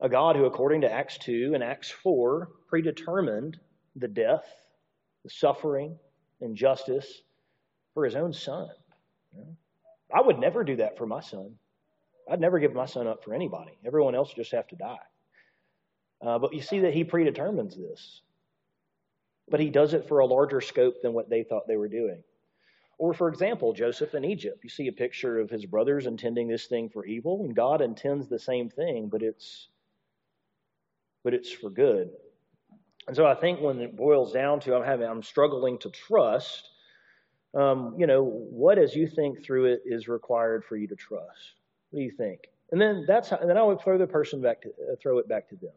[0.02, 3.60] A God who, according to Acts 2 and Acts 4, predetermined
[3.96, 4.46] the death,
[5.24, 5.98] the suffering,
[6.42, 7.22] and justice
[7.94, 8.70] for his own son.
[10.14, 11.56] I would never do that for my son.
[12.30, 13.78] I'd never give my son up for anybody.
[13.86, 14.98] Everyone else just have to die.
[16.26, 18.22] Uh, but you see that he predetermines this.
[19.50, 22.24] But he does it for a larger scope than what they thought they were doing.
[23.00, 24.60] Or, for example, Joseph in Egypt.
[24.62, 28.28] You see a picture of his brothers intending this thing for evil, and God intends
[28.28, 29.70] the same thing, but it's
[31.24, 32.10] but it's for good.
[33.08, 36.70] And so I think when it boils down to I'm having I'm struggling to trust,
[37.54, 41.54] um, you know, what as you think through it is required for you to trust.
[41.90, 42.50] What do you think?
[42.72, 45.18] And then that's how, and then I would throw the person back to uh, throw
[45.18, 45.72] it back to them.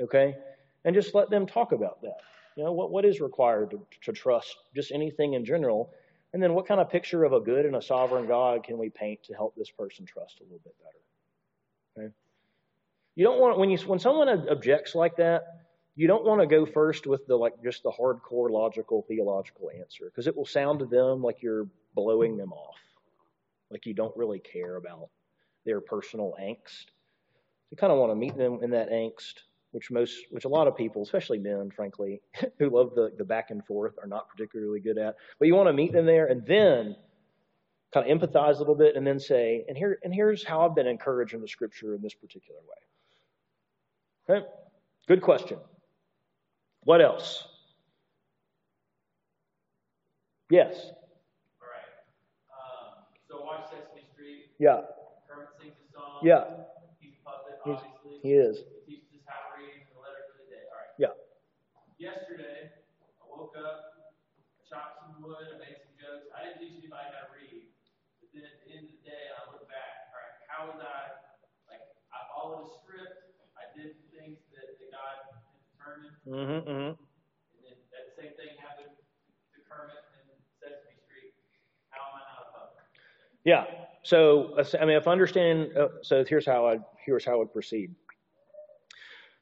[0.00, 0.36] Okay?
[0.84, 2.20] And just let them talk about that.
[2.58, 5.92] You know, what, what is required to, to trust just anything in general?
[6.32, 8.90] And then what kind of picture of a good and a sovereign God can we
[8.90, 12.06] paint to help this person trust a little bit better?
[12.06, 12.14] Okay?
[13.14, 15.44] You don't want when you when someone objects like that,
[15.94, 20.06] you don't want to go first with the like just the hardcore logical theological answer
[20.06, 22.80] because it will sound to them like you're blowing them off,
[23.70, 25.10] like you don't really care about
[25.64, 26.86] their personal angst.
[27.70, 30.66] You kind of want to meet them in that angst which most, which a lot
[30.66, 32.20] of people, especially men, frankly,
[32.58, 35.16] who love the, the back and forth, are not particularly good at.
[35.38, 36.96] But you want to meet them there and then
[37.92, 40.74] kind of empathize a little bit and then say, and here, and here's how I've
[40.74, 44.36] been encouraged in the scripture in this particular way.
[44.36, 44.46] Okay?
[45.06, 45.58] Good question.
[46.84, 47.48] What else?
[50.48, 50.92] Yes.
[51.60, 51.92] All right.
[52.48, 54.48] Um, so watch Sesame Street.
[54.56, 54.88] Yeah.
[55.28, 56.24] Kermit sings a song.
[56.24, 56.64] Yeah.
[57.00, 58.24] He's a puppet, obviously.
[58.24, 58.64] He is.
[58.88, 60.64] He teaches us how to read and the letter for the day.
[60.72, 60.96] All right.
[60.96, 61.12] Yeah.
[62.00, 62.72] Yesterday,
[63.20, 63.92] I woke up,
[64.56, 66.32] I chopped some wood, I made some jokes.
[66.32, 67.68] I didn't teach anybody how to read.
[68.24, 70.82] But then at the end of the day, I look back, all right, how was
[70.82, 71.14] I,
[71.70, 76.98] like, I followed a script, I did things that, that God had determined, Mm-hmm, mm-hmm.
[76.98, 80.26] and then that same thing happened to Kermit and
[80.58, 81.30] Sesame Street.
[81.94, 82.82] How am I not a puppet?
[83.46, 83.70] Yeah.
[84.02, 87.52] So, I mean, if I understand, uh, so here's how I here's how I would
[87.52, 87.94] proceed.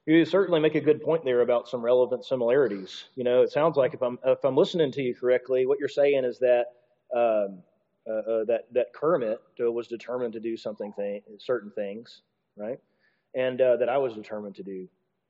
[0.07, 3.05] You certainly make a good point there about some relevant similarities.
[3.17, 5.89] You know, it sounds like if I'm if I'm listening to you correctly, what you're
[5.89, 6.67] saying is that
[7.15, 7.63] um,
[8.07, 12.23] that that Kermit uh, was determined to do something thing, certain things,
[12.57, 12.79] right?
[13.35, 14.89] And uh, that I was determined to do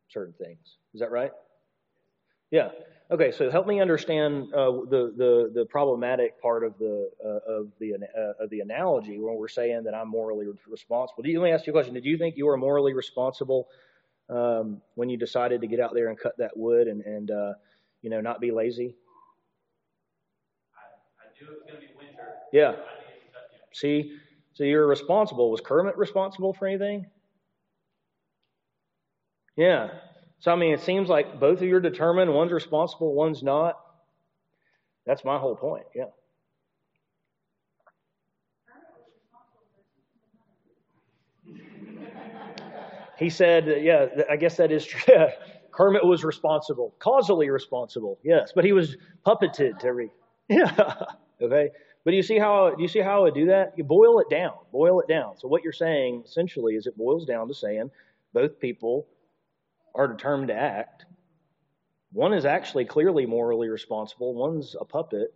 [0.09, 0.77] certain things.
[0.95, 1.33] Is that right?
[2.51, 2.71] Yeah.
[3.11, 3.33] Okay.
[3.33, 7.95] So help me understand uh, the the the problematic part of the uh, of the
[7.95, 11.23] uh, of the analogy when we're saying that I'm morally responsible.
[11.23, 11.95] Do you, let me ask you a question.
[11.95, 13.69] Did you think you were morally responsible
[14.29, 17.53] um, when you decided to get out there and cut that wood and and uh,
[18.03, 18.95] you know not be lazy?
[20.75, 21.96] I, I
[22.57, 22.69] Yeah.
[22.69, 23.59] I needed to cut, yeah.
[23.73, 24.17] See,
[24.55, 25.51] so you're responsible.
[25.51, 27.07] Was Kermit responsible for anything?
[29.57, 29.89] Yeah.
[30.39, 32.33] So I mean, it seems like both of you are determined.
[32.33, 33.77] One's responsible, one's not.
[35.07, 35.85] That's my whole point.
[35.95, 36.07] Yeah.
[43.19, 45.15] He said, yeah, I guess that is true.
[45.73, 50.11] Kermit was responsible, causally responsible, yes, but he was puppeted to read.
[50.49, 50.95] Yeah.
[51.43, 51.71] okay.
[52.07, 53.75] But do you see how do you see how I do that?
[53.77, 54.53] You boil it down.
[54.71, 55.37] Boil it down.
[55.39, 57.91] So what you're saying essentially is it boils down to saying
[58.33, 59.09] both people
[59.93, 61.05] are determined to act.
[62.13, 65.35] One is actually clearly morally responsible, one's a puppet.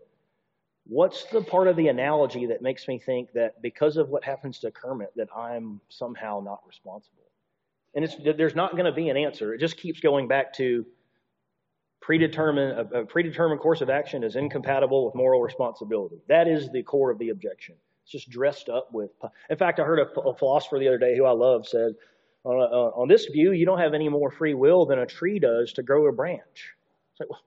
[0.86, 4.60] What's the part of the analogy that makes me think that because of what happens
[4.60, 7.24] to Kermit that I'm somehow not responsible?
[7.96, 9.54] And it's, there's not going to be an answer.
[9.54, 10.86] It just keeps going back to
[12.10, 16.16] predetermined a, predetermined course of action is incompatible with moral responsibility.
[16.26, 17.76] That is the core of the objection.
[18.02, 19.12] It's just dressed up with.
[19.48, 21.92] In fact, I heard a, a philosopher the other day who I love said,
[22.44, 25.72] uh, "On this view, you don't have any more free will than a tree does
[25.74, 26.74] to grow a branch."
[27.12, 27.44] It's like, well,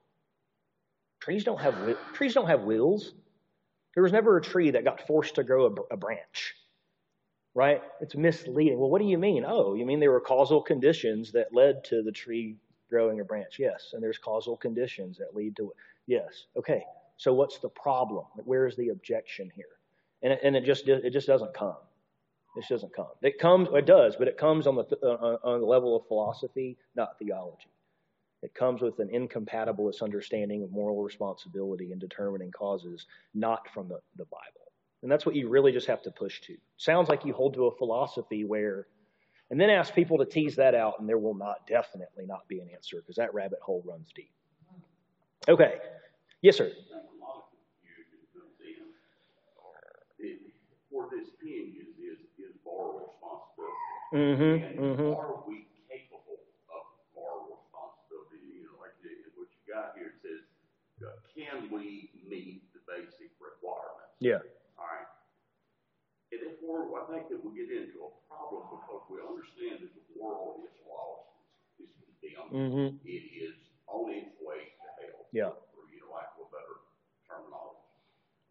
[1.19, 3.13] trees don't have trees don't have wills.
[3.95, 6.55] There was never a tree that got forced to grow a, a branch,
[7.53, 7.81] right?
[7.99, 8.79] It's misleading.
[8.79, 9.43] Well, what do you mean?
[9.45, 12.55] Oh, you mean there were causal conditions that led to the tree
[12.93, 13.53] growing a branch.
[13.57, 13.81] Yes.
[13.93, 15.77] And there's causal conditions that lead to it.
[16.05, 16.45] Yes.
[16.55, 16.83] Okay.
[17.17, 18.25] So what's the problem?
[18.51, 19.73] Where's the objection here?
[20.21, 21.81] And it, and it just it just doesn't come.
[22.55, 23.13] It just doesn't come.
[23.21, 23.67] It comes.
[23.73, 27.71] It does, but it comes on the uh, on the level of philosophy, not theology.
[28.43, 33.99] It comes with an incompatibilist understanding of moral responsibility and determining causes, not from the,
[34.17, 34.67] the Bible.
[35.01, 36.57] And that's what you really just have to push to.
[36.77, 38.87] Sounds like you hold to a philosophy where,
[39.49, 42.59] and then ask people to tease that out, and there will not, definitely not be
[42.59, 44.31] an answer because that rabbit hole runs deep.
[45.47, 45.75] Okay.
[46.41, 46.71] Yes, sir.
[50.91, 52.19] For this being is, is,
[52.63, 53.73] moral responsibility.
[54.13, 54.63] Mm-hmm.
[54.63, 55.11] And Mm-hmm.
[55.17, 56.37] are we capable
[56.69, 58.61] of moral responsibility?
[58.61, 58.93] You know, like
[59.35, 60.45] what you got here, says,
[61.01, 64.13] uh, can we meet the basic requirements?
[64.21, 64.39] Yeah.
[66.43, 70.67] Therefore, I think that we get into a problem because we understand that the world
[70.67, 71.31] is lost,
[71.79, 72.51] it's condemned.
[72.51, 72.89] Mm-hmm.
[73.07, 73.55] It is
[73.87, 75.23] on its way to hell.
[75.31, 75.55] Yeah.
[75.71, 76.83] For you know, lack of a better
[77.23, 77.87] terminology.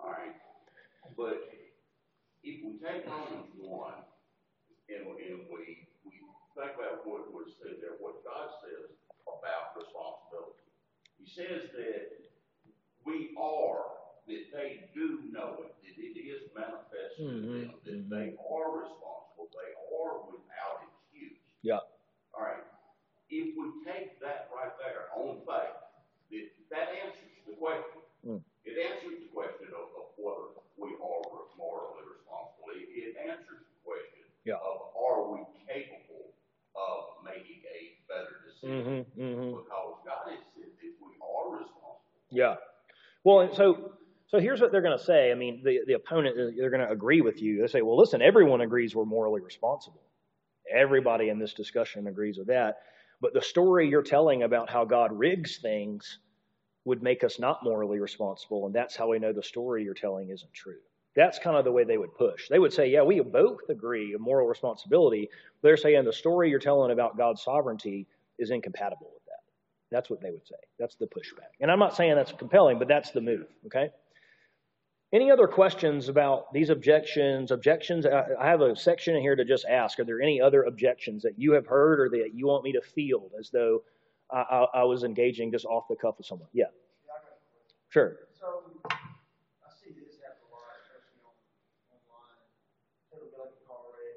[0.00, 0.33] All right.
[1.12, 1.52] But
[2.40, 4.09] if we take Romans one
[4.88, 6.12] and, and we, we
[6.57, 8.88] think about what was said there, what God says
[9.28, 10.64] about responsibility.
[11.20, 12.09] He says that
[13.05, 17.95] we are, that they do know it, that it is manifest to Mhm, them, that
[17.95, 18.09] mhm.
[18.11, 21.39] they are responsible, they are without excuse.
[21.63, 21.81] Yeah.
[22.35, 22.65] All right.
[23.29, 25.77] If we take that right there on faith,
[26.31, 28.01] that, that answers the question.
[28.27, 28.43] Mm.
[28.65, 31.23] It answers the question of, of whether we are
[31.59, 32.71] morally responsible.
[32.77, 34.61] It, it answers the question Yeah.
[34.63, 36.31] of are we capable
[36.77, 38.71] of making a better decision?
[38.71, 39.21] Mm-hmm.
[39.21, 39.51] Mm-hmm.
[39.59, 42.23] Because God has said that we are responsible.
[42.31, 42.57] Yeah.
[43.25, 43.93] Well, and so
[44.33, 45.31] so here's what they're going to say.
[45.31, 47.61] I mean, the the opponent uh, they're going to agree with you.
[47.61, 50.01] They say, "Well, listen, everyone agrees we're morally responsible.
[50.75, 52.79] Everybody in this discussion agrees with that.
[53.21, 56.18] But the story you're telling about how God rigs things
[56.87, 60.31] would make us not morally responsible, and that's how we know the story you're telling
[60.31, 60.79] isn't true."
[61.14, 62.49] That's kind of the way they would push.
[62.49, 65.29] They would say, "Yeah, we both agree of moral responsibility."
[65.61, 68.07] They're saying the story you're telling about God's sovereignty
[68.38, 69.42] is incompatible with that.
[69.90, 70.57] That's what they would say.
[70.79, 71.53] That's the pushback.
[71.61, 73.90] And I'm not saying that's compelling, but that's the move, okay?
[75.12, 77.51] Any other questions about these objections?
[77.51, 81.22] Objections, I have a section in here to just ask are there any other objections
[81.22, 83.83] that you have heard or that you want me to field as though
[84.33, 86.48] I, I, I was engaging just off the cuff with someone?
[86.55, 86.64] Yeah,
[87.05, 87.77] Yeah, I got a question.
[87.92, 88.16] sure.
[88.40, 91.37] So, I see this happen a lot, especially on,
[91.92, 92.40] online.
[93.12, 94.16] It'll be like a car wreck.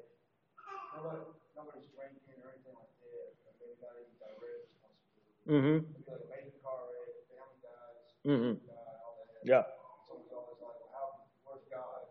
[0.96, 5.44] Nobody, nobody's drinking or anything like that, but maybe not even direct responsibility.
[5.44, 5.76] Mm-hmm.
[5.76, 8.52] It'll be like a major car wreck, family dies, Mm-hmm.
[8.64, 9.44] die, all that.
[9.44, 9.64] Yeah.
[10.08, 11.06] Someone's always like, well, how,
[11.46, 12.06] where's God?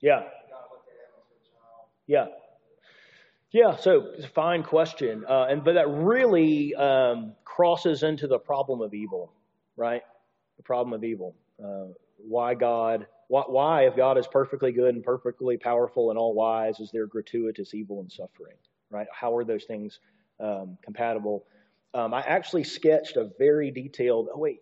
[0.00, 0.22] Yeah.
[2.06, 2.26] Yeah.
[3.52, 5.24] Yeah, so it's a fine question.
[5.28, 9.32] Uh, and but that really um, crosses into the problem of evil,
[9.76, 10.02] right?
[10.58, 11.34] The problem of evil.
[11.62, 13.06] Uh, why God?
[13.28, 17.06] Why, why, if God is perfectly good and perfectly powerful and all wise, is there
[17.06, 18.56] gratuitous evil and suffering?
[18.90, 19.06] Right?
[19.12, 19.98] How are those things
[20.38, 21.44] um, compatible?
[21.94, 24.28] Um, I actually sketched a very detailed.
[24.34, 24.60] Oh wait,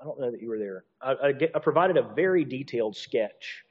[0.00, 0.84] I don't know that you were there.
[1.00, 3.62] I, I, I provided a very detailed sketch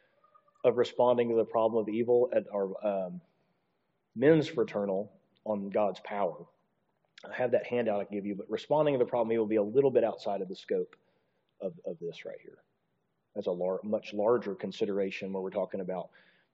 [0.66, 3.22] of responding to the problem of evil at our um,
[4.16, 5.12] men's fraternal
[5.46, 6.46] on God's power.
[7.24, 9.56] I have that handout I can give you, but responding to the problem will be
[9.56, 10.96] a little bit outside of the scope
[11.62, 12.58] of, of this right here.
[13.36, 16.10] That's a lar- much larger consideration where we're talking about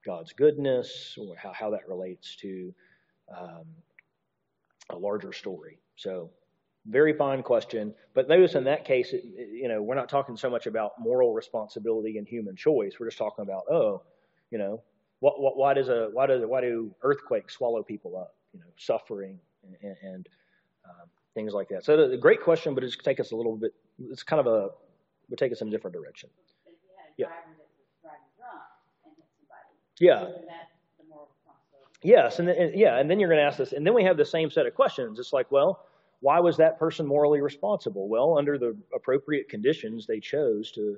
[0.06, 2.74] God's goodness, or how, how that relates to
[3.38, 3.66] um,
[4.90, 5.80] a larger story.
[5.96, 6.32] So,
[6.86, 7.94] very fine question.
[8.14, 11.34] But notice in that case, it, you know, we're not talking so much about moral
[11.34, 12.94] responsibility and human choice.
[13.00, 14.02] We're just talking about, oh,
[14.50, 14.82] you know,
[15.20, 18.36] what, what, why does a why does why do earthquakes swallow people up?
[18.54, 20.28] You know, suffering and, and
[20.86, 21.86] um, things like that.
[21.86, 23.74] So the, the great question, but it's take us a little bit.
[24.10, 24.70] It's kind of a
[25.30, 26.30] would take us in a different direction.
[26.66, 27.26] But if you had a Yeah.
[27.28, 28.62] driver that was driving drunk
[29.06, 30.28] and hit somebody, Yeah.
[30.28, 32.00] isn't that the moral responsibility?
[32.04, 34.04] Yes, and, then, and yeah, and then you're going to ask this, and then we
[34.04, 35.20] have the same set of questions.
[35.20, 35.86] It's like, well,
[36.22, 38.08] why was that person morally responsible?
[38.08, 40.98] Well, under the appropriate conditions, they chose to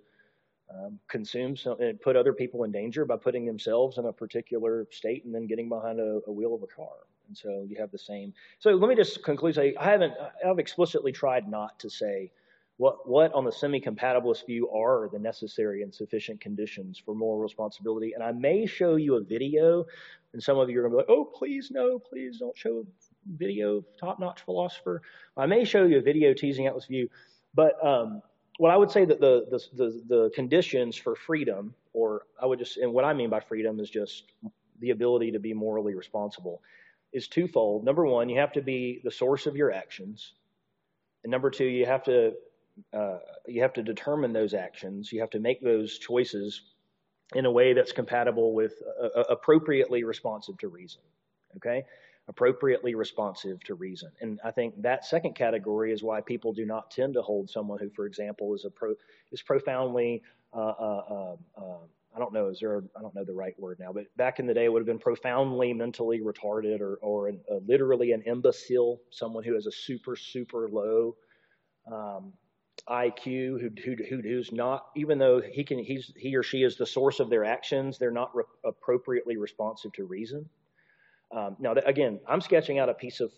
[0.70, 4.88] um, consume some, and put other people in danger by putting themselves in a particular
[4.92, 7.08] state and then getting behind a, a wheel of a car.
[7.28, 8.34] And so you have the same.
[8.60, 9.56] So let me just conclude.
[9.56, 10.14] Say I haven't.
[10.46, 12.32] I've explicitly tried not to say
[12.78, 18.14] what what on the semi-compatibilist view are the necessary and sufficient conditions for moral responsibility.
[18.14, 19.86] And I may show you a video,
[20.34, 22.86] and some of you are going to be like, "Oh, please no, please don't show
[23.28, 25.02] video, top-notch philosopher."
[25.38, 27.10] I may show you a video teasing out this view,
[27.54, 28.22] but um,
[28.58, 32.60] what I would say that the, the the the conditions for freedom, or I would
[32.60, 34.26] just, and what I mean by freedom is just
[34.80, 36.62] the ability to be morally responsible,
[37.14, 37.86] is twofold.
[37.86, 40.34] Number one, you have to be the source of your actions.
[41.24, 42.34] and number two, you have to
[42.94, 45.12] uh, you have to determine those actions.
[45.12, 46.62] You have to make those choices
[47.36, 51.02] in a way that's compatible with uh, appropriately responsive to reason.
[51.58, 51.86] Okay,
[52.28, 54.12] appropriately responsive to reason.
[54.22, 57.80] And I think that second category is why people do not tend to hold someone
[57.80, 58.94] who, for example, is a pro
[59.32, 60.22] is profoundly
[60.54, 63.80] uh, uh, um, uh, I don't know is there I don't know the right word
[63.80, 67.28] now, but back in the day it would have been profoundly mentally retarded or or
[67.28, 71.16] an, literally an imbecile, someone who has a super super low
[71.92, 72.34] um,
[72.88, 76.76] IQ, who, who, who, who's not, even though he can, he's, he or she is
[76.76, 80.50] the source of their actions, they're not re- appropriately responsive to reason.
[81.36, 83.32] Um, now, again, I'm sketching out a piece of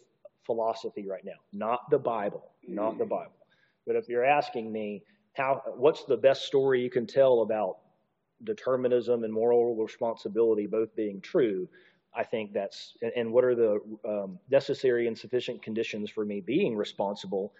[0.45, 3.31] philosophy right now, not the Bible, not the Bible.
[3.87, 7.77] But if you're asking me, how, what's the best story you can tell about
[8.43, 11.67] determinism and moral responsibility both being true?
[12.15, 16.75] I think that's, and, what are the um, necessary and sufficient conditions for me being
[16.75, 17.53] responsible?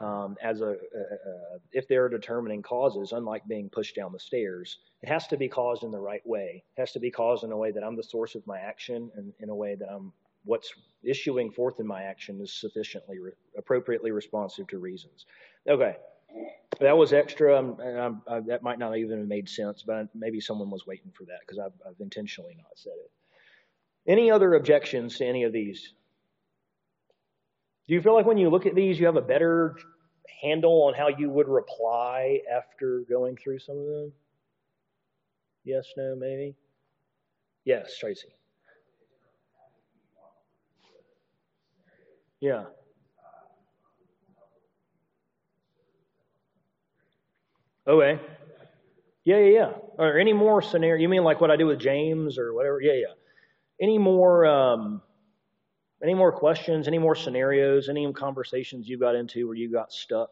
[0.00, 0.76] Um, as a,
[1.72, 5.48] if there are determining causes, unlike being pushed down the stairs, it has to be
[5.48, 6.62] caused in the right way.
[6.76, 9.10] It has to be caused in a way that I'm the source of my action,
[9.16, 10.12] and in a way that I'm
[10.44, 10.72] what's
[11.02, 15.26] issuing forth in my action is sufficiently re- appropriately responsive to reasons.
[15.68, 15.96] Okay,
[16.80, 20.08] that was extra, um, and I'm, I, that might not even have made sense, but
[20.14, 23.10] maybe someone was waiting for that because I've, I've intentionally not said it.
[24.10, 25.94] Any other objections to any of these?
[27.88, 29.76] Do you feel like when you look at these, you have a better
[30.42, 34.12] handle on how you would reply after going through some of them?
[35.64, 36.56] Yes, no, maybe?
[37.64, 38.28] Yes, Tracy.
[42.40, 42.64] Yeah.
[47.86, 48.20] Okay.
[49.24, 49.72] Yeah, yeah, yeah.
[49.98, 51.02] Or any more scenario?
[51.02, 52.80] You mean like what I do with James or whatever?
[52.80, 53.14] Yeah, yeah.
[53.80, 55.02] Any more um,
[56.02, 56.88] any more questions?
[56.88, 57.88] Any more scenarios?
[57.88, 60.30] Any conversations you got into where you got stuck?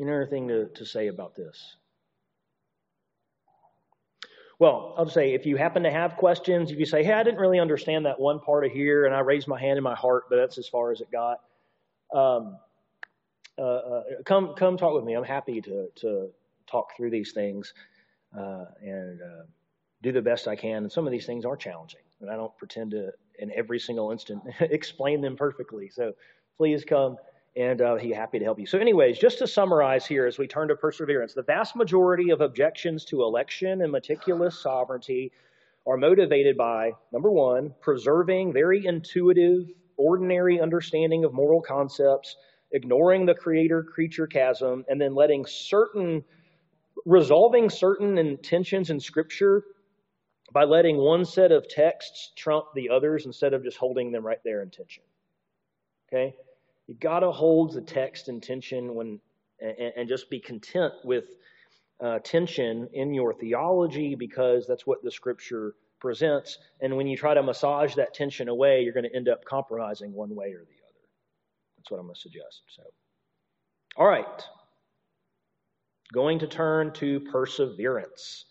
[0.00, 1.76] Anything to, to say about this?
[4.58, 7.40] Well, I'll say if you happen to have questions, if you say, hey, I didn't
[7.40, 10.24] really understand that one part of here, and I raised my hand in my heart,
[10.28, 11.38] but that's as far as it got,
[12.14, 12.58] um,
[13.58, 15.14] uh, uh, come come talk with me.
[15.14, 16.30] I'm happy to, to
[16.66, 17.72] talk through these things
[18.38, 19.44] uh, and uh,
[20.02, 20.82] do the best I can.
[20.82, 24.12] And some of these things are challenging, and I don't pretend to in every single
[24.12, 25.88] instant explain them perfectly.
[25.88, 26.12] So
[26.56, 27.16] please come
[27.56, 28.66] and uh, he's happy to help you.
[28.66, 32.40] So, anyways, just to summarize here as we turn to perseverance, the vast majority of
[32.40, 35.32] objections to election and meticulous sovereignty
[35.86, 39.66] are motivated by number one, preserving very intuitive,
[39.96, 42.36] ordinary understanding of moral concepts,
[42.72, 46.22] ignoring the creator creature chasm, and then letting certain,
[47.04, 49.64] resolving certain intentions in Scripture
[50.52, 54.40] by letting one set of texts trump the others instead of just holding them right
[54.44, 55.02] there in tension.
[56.08, 56.34] Okay?
[56.90, 59.20] you've got to hold the text in tension when,
[59.60, 61.36] and, and just be content with
[62.00, 66.58] uh, tension in your theology because that's what the scripture presents.
[66.80, 70.12] And when you try to massage that tension away, you're going to end up compromising
[70.12, 71.06] one way or the other.
[71.76, 72.62] That's what I'm going to suggest.
[72.74, 72.82] So,
[73.96, 74.26] all right.
[76.12, 78.46] Going to turn to perseverance.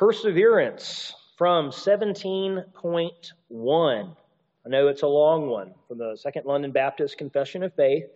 [0.00, 4.16] Perseverance from 17.1.
[4.64, 8.06] I know it's a long one from the Second London Baptist Confession of Faith.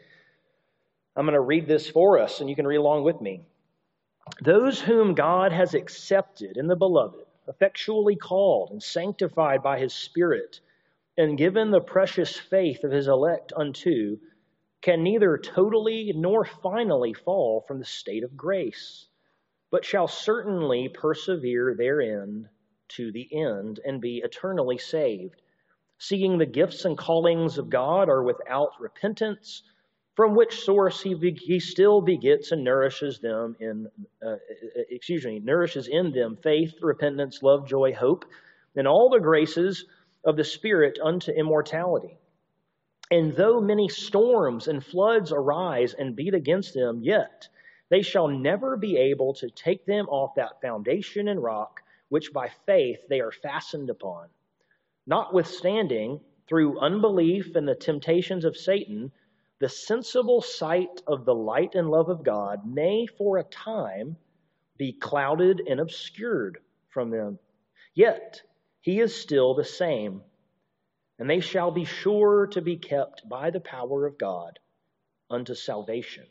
[1.15, 3.43] I'm going to read this for us, and you can read along with me.
[4.43, 10.61] Those whom God has accepted in the beloved, effectually called and sanctified by his Spirit,
[11.19, 14.17] and given the precious faith of his elect unto,
[14.81, 19.07] can neither totally nor finally fall from the state of grace
[19.75, 22.49] but shall certainly persevere therein
[22.87, 25.43] to the end and be eternally saved,
[25.99, 29.65] seeing the gifts and callings of God are without repentance,
[30.15, 33.89] from which source he, he still begets and nourishes them in,
[34.25, 34.37] uh,
[34.91, 38.25] excuse me, nourishes in them faith, repentance, love, joy, hope,
[38.77, 39.87] and all the graces
[40.25, 42.17] of the Spirit unto immortality.
[43.11, 47.49] And though many storms and floods arise and beat against them, yet
[47.91, 52.49] they shall never be able to take them off that foundation and rock which by
[52.67, 54.29] faith they are fastened upon.
[55.07, 59.13] Notwithstanding, through unbelief and the temptations of Satan,
[59.59, 64.17] the sensible sight of the light and love of God may for a time
[64.77, 66.59] be clouded and obscured
[66.91, 67.39] from them.
[67.95, 68.43] Yet
[68.81, 70.23] he is still the same,
[71.19, 74.59] and they shall be sure to be kept by the power of God
[75.31, 76.27] unto salvation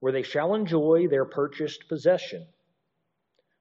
[0.00, 2.46] where they shall enjoy their purchased possession,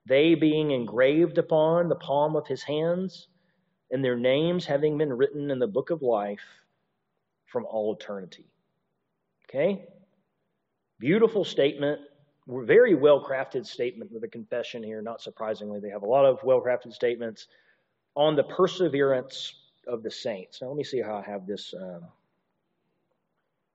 [0.06, 3.28] they being engraved upon the palm of his hands,
[3.92, 6.44] and their names having been written in the book of life
[7.46, 8.46] from all eternity.
[9.50, 9.86] Okay?
[11.00, 12.02] Beautiful statement.
[12.48, 15.02] Very well crafted statement with a confession here.
[15.02, 17.48] Not surprisingly, they have a lot of well crafted statements
[18.16, 19.54] on the perseverance
[19.86, 20.62] of the saints.
[20.62, 21.74] Now, let me see how I have this.
[21.74, 22.04] Um,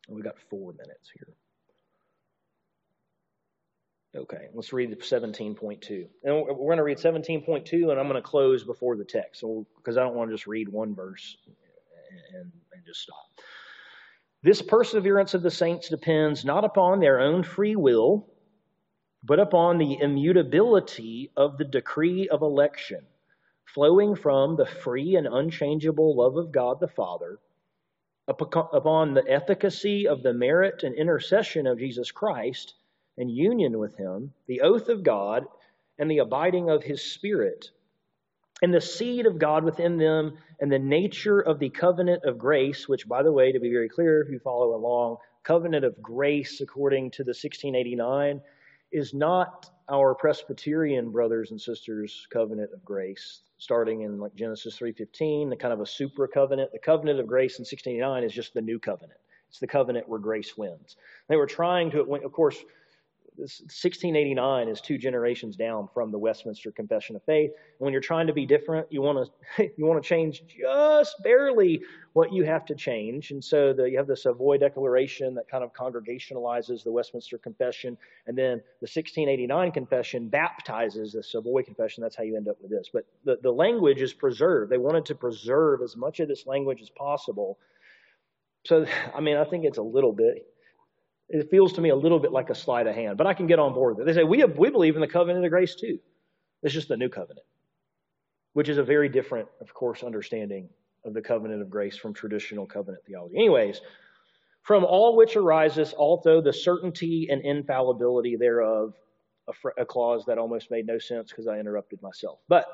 [0.08, 1.28] we've got four minutes here.
[4.14, 6.06] Okay, let's read 17.2.
[6.22, 9.42] And we're going to read 17.2, and I'm going to close before the text
[9.78, 11.38] because I don't want to just read one verse
[12.34, 13.24] and, and just stop.
[14.42, 18.28] This perseverance of the saints depends not upon their own free will,
[19.24, 23.06] but upon the immutability of the decree of election,
[23.64, 27.38] flowing from the free and unchangeable love of God the Father,
[28.28, 32.74] upon the efficacy of the merit and intercession of Jesus Christ
[33.18, 35.46] and union with him, the oath of God,
[35.98, 37.70] and the abiding of his Spirit,
[38.62, 42.88] and the seed of God within them, and the nature of the covenant of grace,
[42.88, 46.60] which, by the way, to be very clear, if you follow along, covenant of grace,
[46.60, 48.40] according to the 1689,
[48.92, 55.50] is not our Presbyterian brothers and sisters' covenant of grace, starting in like Genesis 3:15,
[55.50, 56.70] the kind of a supra covenant.
[56.72, 59.18] The covenant of grace in 1689 is just the new covenant.
[59.48, 60.96] It's the covenant where grace wins.
[61.28, 62.62] They were trying to, of course,
[63.36, 67.50] 1689 is two generations down from the Westminster Confession of Faith.
[67.50, 71.22] And when you're trying to be different, you want to you want to change just
[71.22, 73.30] barely what you have to change.
[73.30, 77.96] And so the, you have the Savoy Declaration that kind of congregationalizes the Westminster Confession,
[78.26, 82.02] and then the 1689 Confession baptizes the Savoy Confession.
[82.02, 82.90] That's how you end up with this.
[82.92, 84.70] But the, the language is preserved.
[84.70, 87.58] They wanted to preserve as much of this language as possible.
[88.66, 90.46] So I mean, I think it's a little bit
[91.32, 93.46] it feels to me a little bit like a sleight of hand, but I can
[93.46, 94.12] get on board with it.
[94.12, 95.98] They say, we, have, we believe in the covenant of grace too.
[96.62, 97.46] It's just the new covenant,
[98.52, 100.68] which is a very different, of course, understanding
[101.04, 103.36] of the covenant of grace from traditional covenant theology.
[103.36, 103.80] Anyways,
[104.62, 108.94] from all which arises also the certainty and infallibility thereof,
[109.48, 112.40] a, fr- a clause that almost made no sense because I interrupted myself.
[112.46, 112.66] But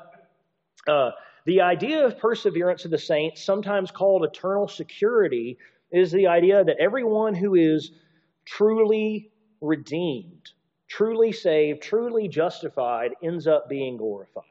[0.85, 1.11] uh,
[1.45, 5.57] the idea of perseverance of the saints, sometimes called eternal security,
[5.91, 7.91] is the idea that everyone who is
[8.49, 9.29] truly
[9.61, 10.51] redeemed,
[10.87, 14.43] truly saved, truly justified ends up being glorified.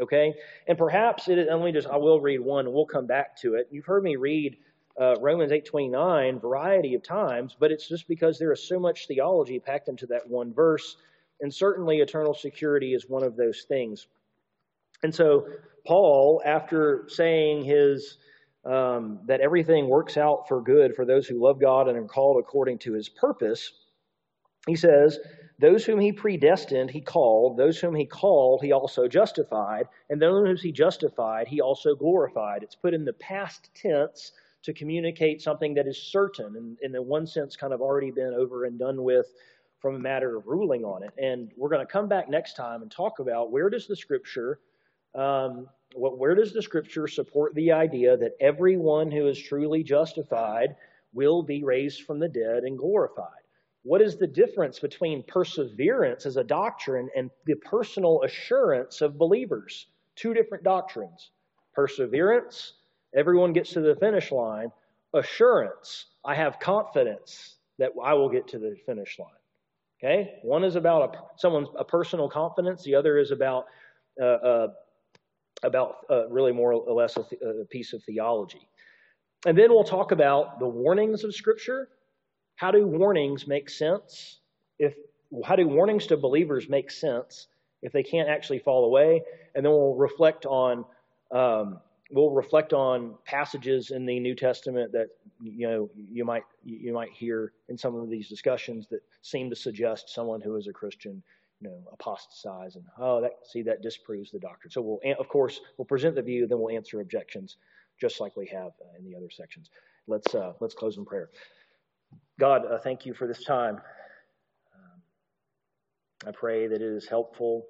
[0.00, 0.34] Okay?
[0.66, 3.54] And perhaps it, let me just, I will read one and we'll come back to
[3.54, 3.68] it.
[3.70, 4.56] You've heard me read
[5.00, 9.58] uh, Romans 8.29 variety of times, but it's just because there is so much theology
[9.58, 10.96] packed into that one verse.
[11.40, 14.06] And certainly eternal security is one of those things.
[15.02, 15.46] And so
[15.86, 18.18] Paul, after saying his
[18.66, 22.38] um, that everything works out for good for those who love God and are called
[22.38, 23.72] according to his purpose,
[24.66, 25.20] he says,
[25.60, 27.56] Those whom he predestined, he called.
[27.56, 29.86] Those whom he called, he also justified.
[30.10, 32.62] And those whom he justified, he also glorified.
[32.62, 34.32] It's put in the past tense
[34.64, 38.64] to communicate something that is certain and, in one sense, kind of already been over
[38.64, 39.26] and done with
[39.78, 41.12] from a matter of ruling on it.
[41.22, 44.58] And we're going to come back next time and talk about where does the scripture
[45.14, 50.76] um, where does the scripture support the idea that everyone who is truly justified
[51.12, 53.30] will be raised from the dead and glorified?
[53.82, 59.86] What is the difference between perseverance as a doctrine and the personal assurance of believers?
[60.16, 61.30] Two different doctrines.
[61.72, 62.72] Perseverance,
[63.14, 64.72] everyone gets to the finish line.
[65.14, 69.28] Assurance, I have confidence that I will get to the finish line.
[69.98, 70.40] Okay?
[70.42, 73.66] One is about a, someone's a personal confidence, the other is about
[74.20, 74.68] uh, uh,
[75.62, 78.68] about uh, really more or less a, th- a piece of theology.
[79.46, 81.88] And then we'll talk about the warnings of Scripture.
[82.56, 84.40] How do warnings make sense?
[84.78, 84.94] If
[85.44, 87.48] how do warnings to believers make sense
[87.82, 89.22] if they can't actually fall away?
[89.54, 90.84] And then we'll reflect on
[91.32, 91.80] um,
[92.10, 95.08] we'll reflect on passages in the New Testament that
[95.42, 99.56] you know you might you might hear in some of these discussions that seem to
[99.56, 101.22] suggest someone who is a Christian
[101.60, 104.70] you know, apostatize and oh, that see that disproves the doctrine.
[104.70, 107.56] So we'll of course we'll present the view, then we'll answer objections,
[108.00, 109.70] just like we have in the other sections.
[110.06, 111.30] Let's uh, let's close in prayer.
[112.38, 113.76] God, uh, thank you for this time.
[114.74, 115.00] Um,
[116.26, 117.66] I pray that it is helpful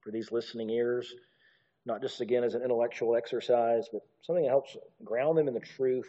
[0.00, 1.14] for these listening ears,
[1.86, 5.60] not just again as an intellectual exercise, but something that helps ground them in the
[5.60, 6.08] truth,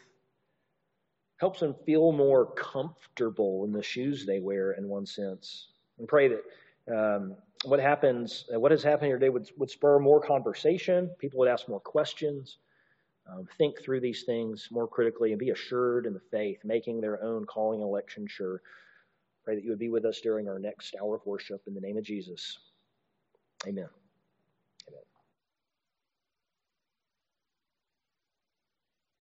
[1.39, 5.69] helps them feel more comfortable in the shoes they wear, in one sense.
[5.97, 6.41] And pray that
[6.93, 11.09] um, what happens, uh, what has happened here today would, would spur more conversation.
[11.19, 12.57] People would ask more questions,
[13.31, 17.21] um, think through these things more critically, and be assured in the faith, making their
[17.23, 18.61] own calling election sure.
[19.43, 21.81] Pray that you would be with us during our next hour of worship in the
[21.81, 22.57] name of Jesus.
[23.67, 23.89] Amen.